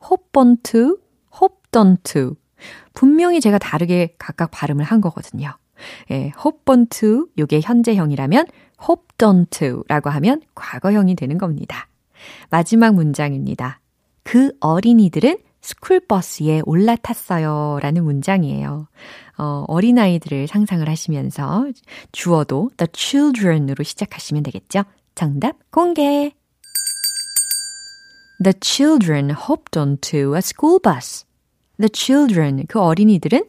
hopped 0.00 0.38
onto, 0.38 0.98
hopped 1.42 1.76
onto. 1.76 2.36
분명히 2.94 3.40
제가 3.40 3.58
다르게 3.58 4.14
각각 4.18 4.50
발음을 4.50 4.84
한 4.84 5.00
거거든요. 5.00 5.56
예, 6.10 6.32
hopped 6.44 6.68
onto, 6.68 7.28
요게 7.38 7.60
현재형이라면 7.62 8.46
hopped 8.82 9.24
onto 9.24 9.84
라고 9.88 10.10
하면 10.10 10.42
과거형이 10.54 11.14
되는 11.14 11.38
겁니다. 11.38 11.88
마지막 12.50 12.94
문장입니다. 12.94 13.80
그 14.22 14.52
어린이들은 14.60 15.38
스쿨버스에 15.62 16.62
올라탔어요. 16.64 17.78
라는 17.82 18.04
문장이에요. 18.04 18.88
어, 19.38 19.64
어린아이들을 19.68 20.46
상상을 20.46 20.88
하시면서 20.88 21.66
주어도 22.12 22.70
the 22.76 22.88
children으로 22.92 23.84
시작하시면 23.84 24.42
되겠죠? 24.42 24.84
정답 25.14 25.56
공개! 25.70 26.32
The 28.42 28.54
children 28.62 29.30
hopped 29.30 29.78
onto 29.78 30.34
a 30.34 30.38
school 30.38 30.80
bus. 30.82 31.26
The 31.80 31.88
children, 31.92 32.66
그 32.68 32.80
어린이들은 32.80 33.44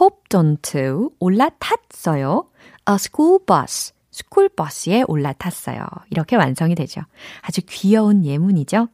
hopped 0.00 0.36
onto, 0.36 1.10
올라탔어요. 1.18 2.48
A 2.88 2.94
school 2.94 3.38
bus, 3.46 3.92
스쿨 4.10 4.48
버스에 4.48 5.04
올라탔어요. 5.06 5.84
이렇게 6.10 6.36
완성이 6.36 6.74
되죠. 6.74 7.02
아주 7.42 7.60
귀여운 7.68 8.24
예문이죠. 8.24 8.88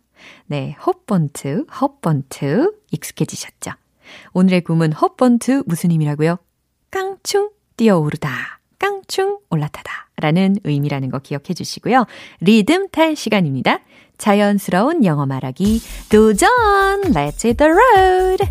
네, 0.47 0.77
hopped 0.85 1.30
onto, 1.30 1.67
hopped 1.81 2.36
onto 2.36 2.73
익숙해지셨죠? 2.91 3.73
오늘의 4.33 4.63
구문 4.63 4.93
헛번트 4.93 5.65
무슨 5.67 5.91
의미라고요? 5.91 6.39
깡충 6.91 7.51
뛰어오르다, 7.77 8.61
깡충 8.79 9.39
올라타다 9.51 10.09
라는 10.17 10.57
의미라는 10.65 11.11
거 11.11 11.19
기억해 11.19 11.55
주시고요. 11.55 12.07
리듬 12.41 12.89
탈 12.91 13.17
시간입니다. 13.17 13.81
자연스러운 14.21 15.05
영어 15.05 15.27
말하기 15.27 15.83
도전! 16.11 16.49
Let's 17.07 17.45
hit 17.45 17.57
the 17.57 17.73
road! 17.73 18.47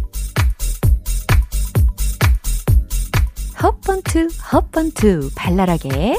헛번트, 3.61 4.27
헛번트 4.51 5.29
발랄하게 5.35 6.17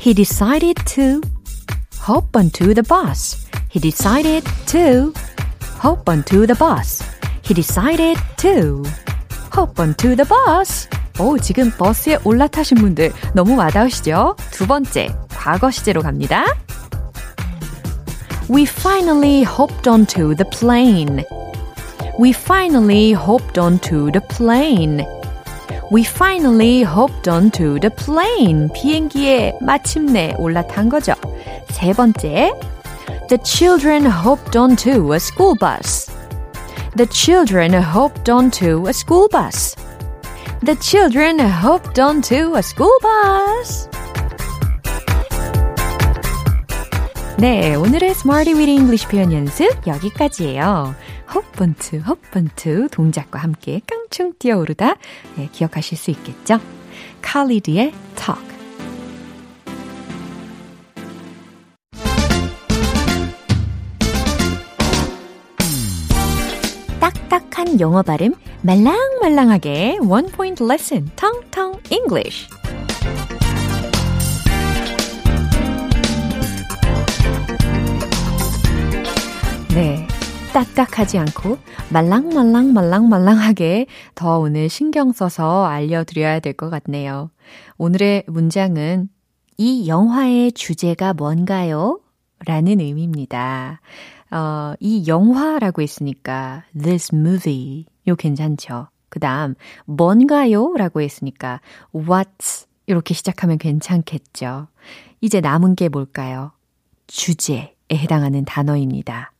He 0.00 0.14
decided 0.14 0.82
to 0.86 1.20
hop 2.08 2.36
onto 2.36 2.74
the 2.74 2.82
bus. 2.82 3.46
He 3.70 3.80
decided 3.80 4.44
to 4.66 5.12
hop 5.82 6.08
onto 6.08 6.46
the 6.46 6.56
bus. 6.58 7.02
He 7.42 7.54
decided 7.54 8.18
to 8.38 8.82
hop 9.54 9.80
onto 9.80 10.16
the 10.16 10.24
bus. 10.24 10.88
오, 11.18 11.36
지금 11.38 11.70
버스에 11.72 12.18
올라타신 12.24 12.78
분들 12.78 13.12
너무 13.34 13.56
와닿으시죠? 13.56 14.36
두 14.52 14.66
번째, 14.66 15.14
과거 15.28 15.70
시제로 15.70 16.00
갑니다. 16.00 16.44
We 18.49 18.65
finally 18.65 19.43
hopped 19.43 19.87
onto 19.87 20.35
the 20.35 20.45
plane. 20.45 21.23
We 22.19 22.31
finally 22.31 23.13
hopped 23.13 23.57
onto 23.57 24.11
the 24.11 24.21
plane. 24.21 25.05
We 25.89 26.03
finally 26.03 26.83
hopped 26.83 27.27
onto 27.27 27.79
the 27.79 27.89
plane. 27.89 28.69
비행기에 28.73 29.57
마침내 29.61 30.35
올라탄 30.37 30.89
거죠. 30.89 31.13
세 31.69 31.93
번째. 31.93 32.51
The 33.29 33.37
children 33.43 34.05
hopped 34.05 34.57
onto 34.57 35.13
a 35.13 35.17
school 35.17 35.55
bus. 35.55 36.11
The 36.95 37.07
children 37.09 37.73
hopped 37.73 38.29
onto 38.29 38.87
a 38.87 38.93
school 38.93 39.27
bus. 39.29 39.75
The 40.63 40.75
children 40.79 41.39
hopped 41.39 41.99
onto 41.99 42.55
a 42.55 42.61
school 42.61 42.97
bus. 43.01 43.86
네, 47.40 47.76
오늘의 47.76 48.10
Smarty 48.10 48.58
with 48.58 48.68
English 48.68 49.06
표현 49.06 49.32
연습 49.32 49.70
여기까지예요. 49.86 50.92
헛번트, 51.32 51.98
헛번트 51.98 52.88
동작과 52.90 53.38
함께 53.38 53.80
깡충 53.86 54.32
뛰어오르다 54.40 54.96
네, 55.36 55.48
기억하실 55.52 55.96
수 55.96 56.10
있겠죠? 56.10 56.58
칼리드의 57.22 57.92
Talk. 58.16 58.48
딱딱한 66.98 67.78
영어 67.78 68.02
발음 68.02 68.34
말랑말랑하게 68.62 69.98
원 70.00 70.26
포인트 70.26 70.64
레슨 70.64 71.08
텅텅 71.14 71.74
English. 71.92 72.48
네. 79.78 80.08
딱딱하지 80.52 81.18
않고 81.18 81.56
말랑말랑 81.92 82.72
말랑말랑하게 82.72 83.86
더 84.16 84.40
오늘 84.40 84.68
신경 84.68 85.12
써서 85.12 85.66
알려드려야 85.66 86.40
될 86.40 86.54
것 86.54 86.68
같네요. 86.68 87.30
오늘의 87.76 88.24
문장은 88.26 89.08
이 89.56 89.86
영화의 89.86 90.50
주제가 90.50 91.14
뭔가요? 91.14 92.00
라는 92.44 92.80
의미입니다. 92.80 93.80
어, 94.32 94.74
이 94.80 95.06
영화라고 95.06 95.80
했으니까 95.80 96.64
this 96.76 97.14
movie 97.14 97.84
요 98.08 98.16
괜찮죠. 98.16 98.88
그 99.08 99.20
다음 99.20 99.54
뭔가요? 99.84 100.74
라고 100.76 101.02
했으니까 101.02 101.60
what 101.94 102.66
이렇게 102.88 103.14
시작하면 103.14 103.58
괜찮겠죠. 103.58 104.66
이제 105.20 105.40
남은 105.40 105.76
게 105.76 105.88
뭘까요? 105.88 106.50
주제에 107.06 107.74
해당하는 107.92 108.44
단어입니다. 108.44 109.30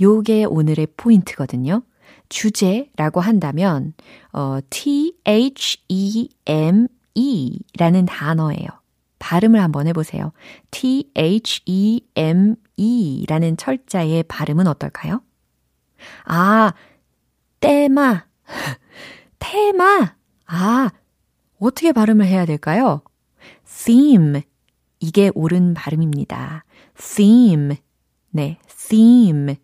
요게 0.00 0.44
오늘의 0.44 0.88
포인트거든요. 0.96 1.82
주제라고 2.28 3.20
한다면 3.20 3.94
어, 4.32 4.58
T-H-E-M-E 4.70 5.18
라는 7.78 8.06
단어예요. 8.06 8.66
발음을 9.18 9.62
한번 9.62 9.86
해보세요. 9.86 10.32
T-H-E-M-E 10.70 12.06
라는 13.28 13.56
철자의 13.56 14.24
발음은 14.24 14.66
어떨까요? 14.66 15.22
아, 16.24 16.74
때마. 17.60 18.26
테마. 19.38 20.14
아, 20.46 20.90
어떻게 21.58 21.92
발음을 21.92 22.26
해야 22.26 22.44
될까요? 22.44 23.02
theme. 23.64 24.42
이게 25.00 25.30
옳은 25.34 25.74
발음입니다. 25.74 26.64
theme. 26.96 27.76
네, 28.30 28.58
theme. 28.88 29.56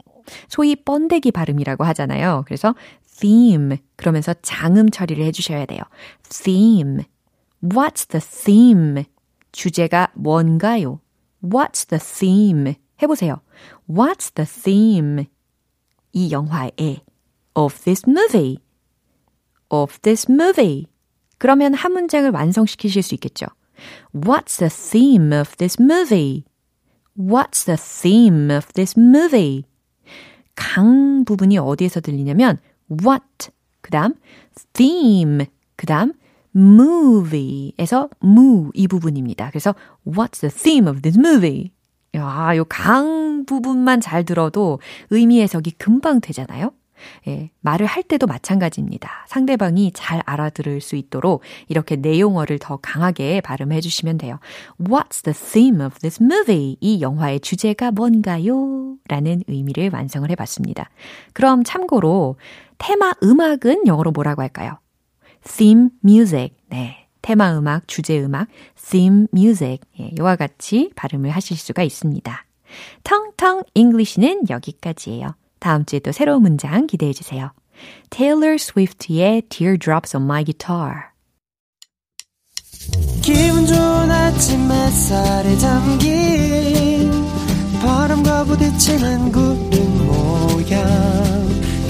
소위 0.48 0.76
번데기 0.76 1.30
발음이라고 1.30 1.84
하잖아요. 1.84 2.44
그래서 2.46 2.74
theme 3.18 3.78
그러면서 3.96 4.34
장음 4.42 4.90
처리를 4.90 5.24
해주셔야 5.26 5.66
돼요. 5.66 5.82
theme. 6.28 7.04
What's 7.62 8.08
the 8.08 8.20
theme? 8.20 9.04
주제가 9.52 10.08
뭔가요? 10.14 11.00
What's 11.42 11.88
the 11.88 12.00
theme? 12.00 12.74
해보세요. 13.02 13.40
What's 13.88 14.34
the 14.34 14.46
theme? 14.46 15.26
이 16.12 16.30
영화의 16.30 17.00
of 17.54 17.78
this 17.84 18.04
movie. 18.08 18.58
of 19.70 19.98
this 20.00 20.30
movie. 20.30 20.86
그러면 21.38 21.74
한 21.74 21.92
문장을 21.92 22.30
완성시키실 22.30 23.02
수 23.02 23.14
있겠죠. 23.14 23.46
What's 24.14 24.58
the 24.58 24.70
theme 24.70 25.32
of 25.32 25.56
this 25.56 25.80
movie? 25.80 26.44
What's 27.18 27.64
the 27.64 27.76
theme 27.76 28.54
of 28.54 28.72
this 28.74 28.98
movie? 28.98 29.64
강 30.62 31.24
부분이 31.24 31.58
어디에서 31.58 32.00
들리냐면 32.00 32.58
what 32.90 33.50
그 33.80 33.90
다음 33.90 34.14
theme 34.74 35.46
그 35.76 35.86
다음 35.86 36.12
movie에서 36.54 38.08
moo 38.22 38.70
이 38.74 38.86
부분입니다. 38.86 39.50
그래서 39.50 39.74
what's 40.06 40.40
the 40.40 40.50
theme 40.54 40.88
of 40.88 41.00
this 41.02 41.18
movie? 41.18 41.72
야, 42.14 42.52
요 42.56 42.64
강 42.68 43.44
부분만 43.46 44.00
잘 44.00 44.24
들어도 44.24 44.78
의미 45.10 45.40
해석이 45.40 45.72
금방 45.72 46.20
되잖아요. 46.20 46.72
예, 47.28 47.50
말을 47.60 47.86
할 47.86 48.02
때도 48.02 48.26
마찬가지입니다. 48.26 49.26
상대방이 49.28 49.92
잘 49.94 50.22
알아들을 50.26 50.80
수 50.80 50.96
있도록 50.96 51.42
이렇게 51.68 51.96
내용어를 51.96 52.58
더 52.58 52.76
강하게 52.76 53.40
발음해 53.40 53.80
주시면 53.80 54.18
돼요. 54.18 54.38
What's 54.80 55.22
the 55.22 55.34
theme 55.34 55.84
of 55.84 55.98
this 56.00 56.22
movie? 56.22 56.76
이 56.80 57.00
영화의 57.00 57.40
주제가 57.40 57.90
뭔가요? 57.90 58.96
라는 59.08 59.42
의미를 59.46 59.90
완성을 59.92 60.28
해 60.30 60.34
봤습니다. 60.34 60.90
그럼 61.32 61.64
참고로 61.64 62.36
테마 62.78 63.14
음악은 63.22 63.86
영어로 63.86 64.10
뭐라고 64.10 64.42
할까요? 64.42 64.78
theme 65.44 65.90
music. 66.04 66.54
네. 66.68 67.06
테마 67.22 67.56
음악, 67.56 67.86
주제 67.86 68.18
음악, 68.20 68.48
theme 68.90 69.26
music. 69.32 69.78
예, 70.00 70.10
이와 70.18 70.36
같이 70.36 70.90
발음을 70.96 71.30
하실 71.30 71.56
수가 71.56 71.82
있습니다. 71.84 72.44
텅텅 73.04 73.62
English는 73.74 74.48
여기까지예요. 74.50 75.34
다음 75.62 75.84
주에 75.84 76.00
또 76.00 76.10
새로운 76.10 76.42
문장 76.42 76.88
기대해 76.88 77.12
주세요. 77.12 77.52
Taylor 78.10 78.56
Swift의 78.56 79.42
Teardrops 79.48 80.16
on 80.16 80.24
My 80.24 80.44
Guitar. 80.44 81.12
기분 83.22 83.64
좋은 83.64 84.10
아침 84.10 84.72
햇살에 84.72 85.56
담긴 85.58 87.12
바람과 87.80 88.44
부딪히는 88.44 89.30
구름 89.30 90.06
모양 90.06 90.84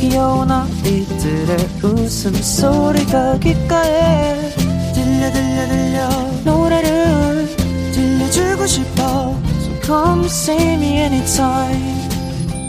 귀여운 0.00 0.50
아이들의 0.50 1.56
웃음소리가 1.82 3.38
귓가에 3.38 4.50
들려 4.92 5.32
들려 5.32 5.68
들려 5.68 6.08
노래를 6.44 7.56
들려주고 7.92 8.66
싶어 8.66 9.40
So 9.60 9.80
come 9.82 10.26
see 10.26 10.74
me 10.74 10.98
anytime 10.98 12.12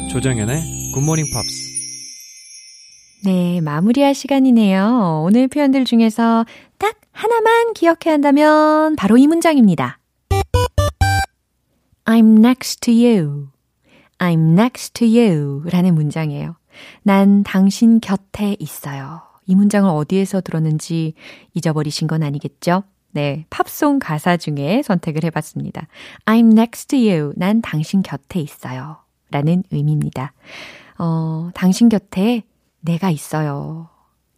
조정현의 0.10 0.83
굿모닝 0.94 1.26
팝스 1.34 1.74
네, 3.26 3.62
마무리할 3.62 4.14
시간이네요. 4.14 5.24
오늘 5.26 5.48
표현들 5.48 5.86
중에서 5.86 6.46
딱 6.78 7.00
하나만 7.12 7.74
기억해야 7.74 8.14
한다면 8.14 8.96
바로 8.96 9.18
이 9.18 9.28
문장입니다. 9.28 9.98
I'm 12.06 12.38
next 12.39 12.82
to 12.82 12.94
you. 12.94 13.48
I'm 14.20 14.54
next 14.54 14.94
to 14.94 15.08
you. 15.08 15.64
라는 15.70 15.96
문장이에요. 15.96 16.58
난 17.02 17.44
당신 17.44 18.00
곁에 18.00 18.56
있어요. 18.60 19.22
이 19.46 19.56
문장을 19.56 19.89
어디에서 19.89 20.41
들었는지 20.41 21.14
잊어버리신 21.54 22.08
건 22.08 22.24
아니겠죠? 22.24 22.84
네, 23.12 23.46
팝송 23.50 24.00
가사 24.00 24.38
중에 24.38 24.82
선택을 24.84 25.24
해봤습니다. 25.24 25.88
I'm 26.26 26.52
next 26.52 26.88
to 26.89 27.00
you. 27.00 27.34
난 27.36 27.62
당신 27.62 28.02
곁에 28.04 28.39
있어요. 28.39 28.98
라는 29.32 29.64
의미입니다. 29.72 30.34
어, 30.98 31.50
당신 31.54 31.89
곁에 31.89 32.44
내가 32.82 33.10
있어요. 33.10 33.89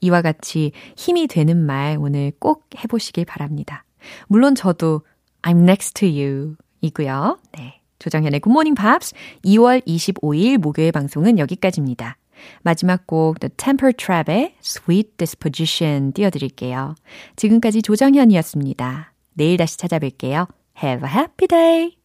이와 0.02 0.22
같이 0.22 0.72
힘이 0.96 1.28
되는 1.28 1.58
말 1.58 1.98
오늘 2.00 2.32
꼭 2.40 2.70
해보시길 2.78 3.26
바랍니다. 3.26 3.86
물론 4.28 4.56
저도 4.56 5.02
I'm 5.42 5.62
next 5.62 5.94
to 5.96 6.08
you 6.08 6.56
이고요. 6.82 7.40
네. 7.54 7.82
조정현의 8.00 8.42
Good 8.42 8.52
Morning 8.52 8.80
Pops 8.80 9.14
2월 9.46 9.86
25일 9.86 10.58
목요일 10.58 10.92
방송은 10.92 11.40
여기까지입니다. 11.40 12.18
마지막 12.62 13.08
곡 13.08 13.40
The 13.40 13.50
Temper 13.56 13.94
Trap의 13.94 14.56
Sweet 14.62 15.18
Disposition 15.18 16.12
띄워드릴게요. 16.14 16.96
지금까지 17.36 17.82
조정현이었습니다. 17.82 19.14
내일 19.34 19.58
다시 19.58 19.78
찾아뵐게요. 19.78 20.48
Have 20.84 21.08
a 21.08 21.16
happy 21.16 21.48
day! 21.48 22.05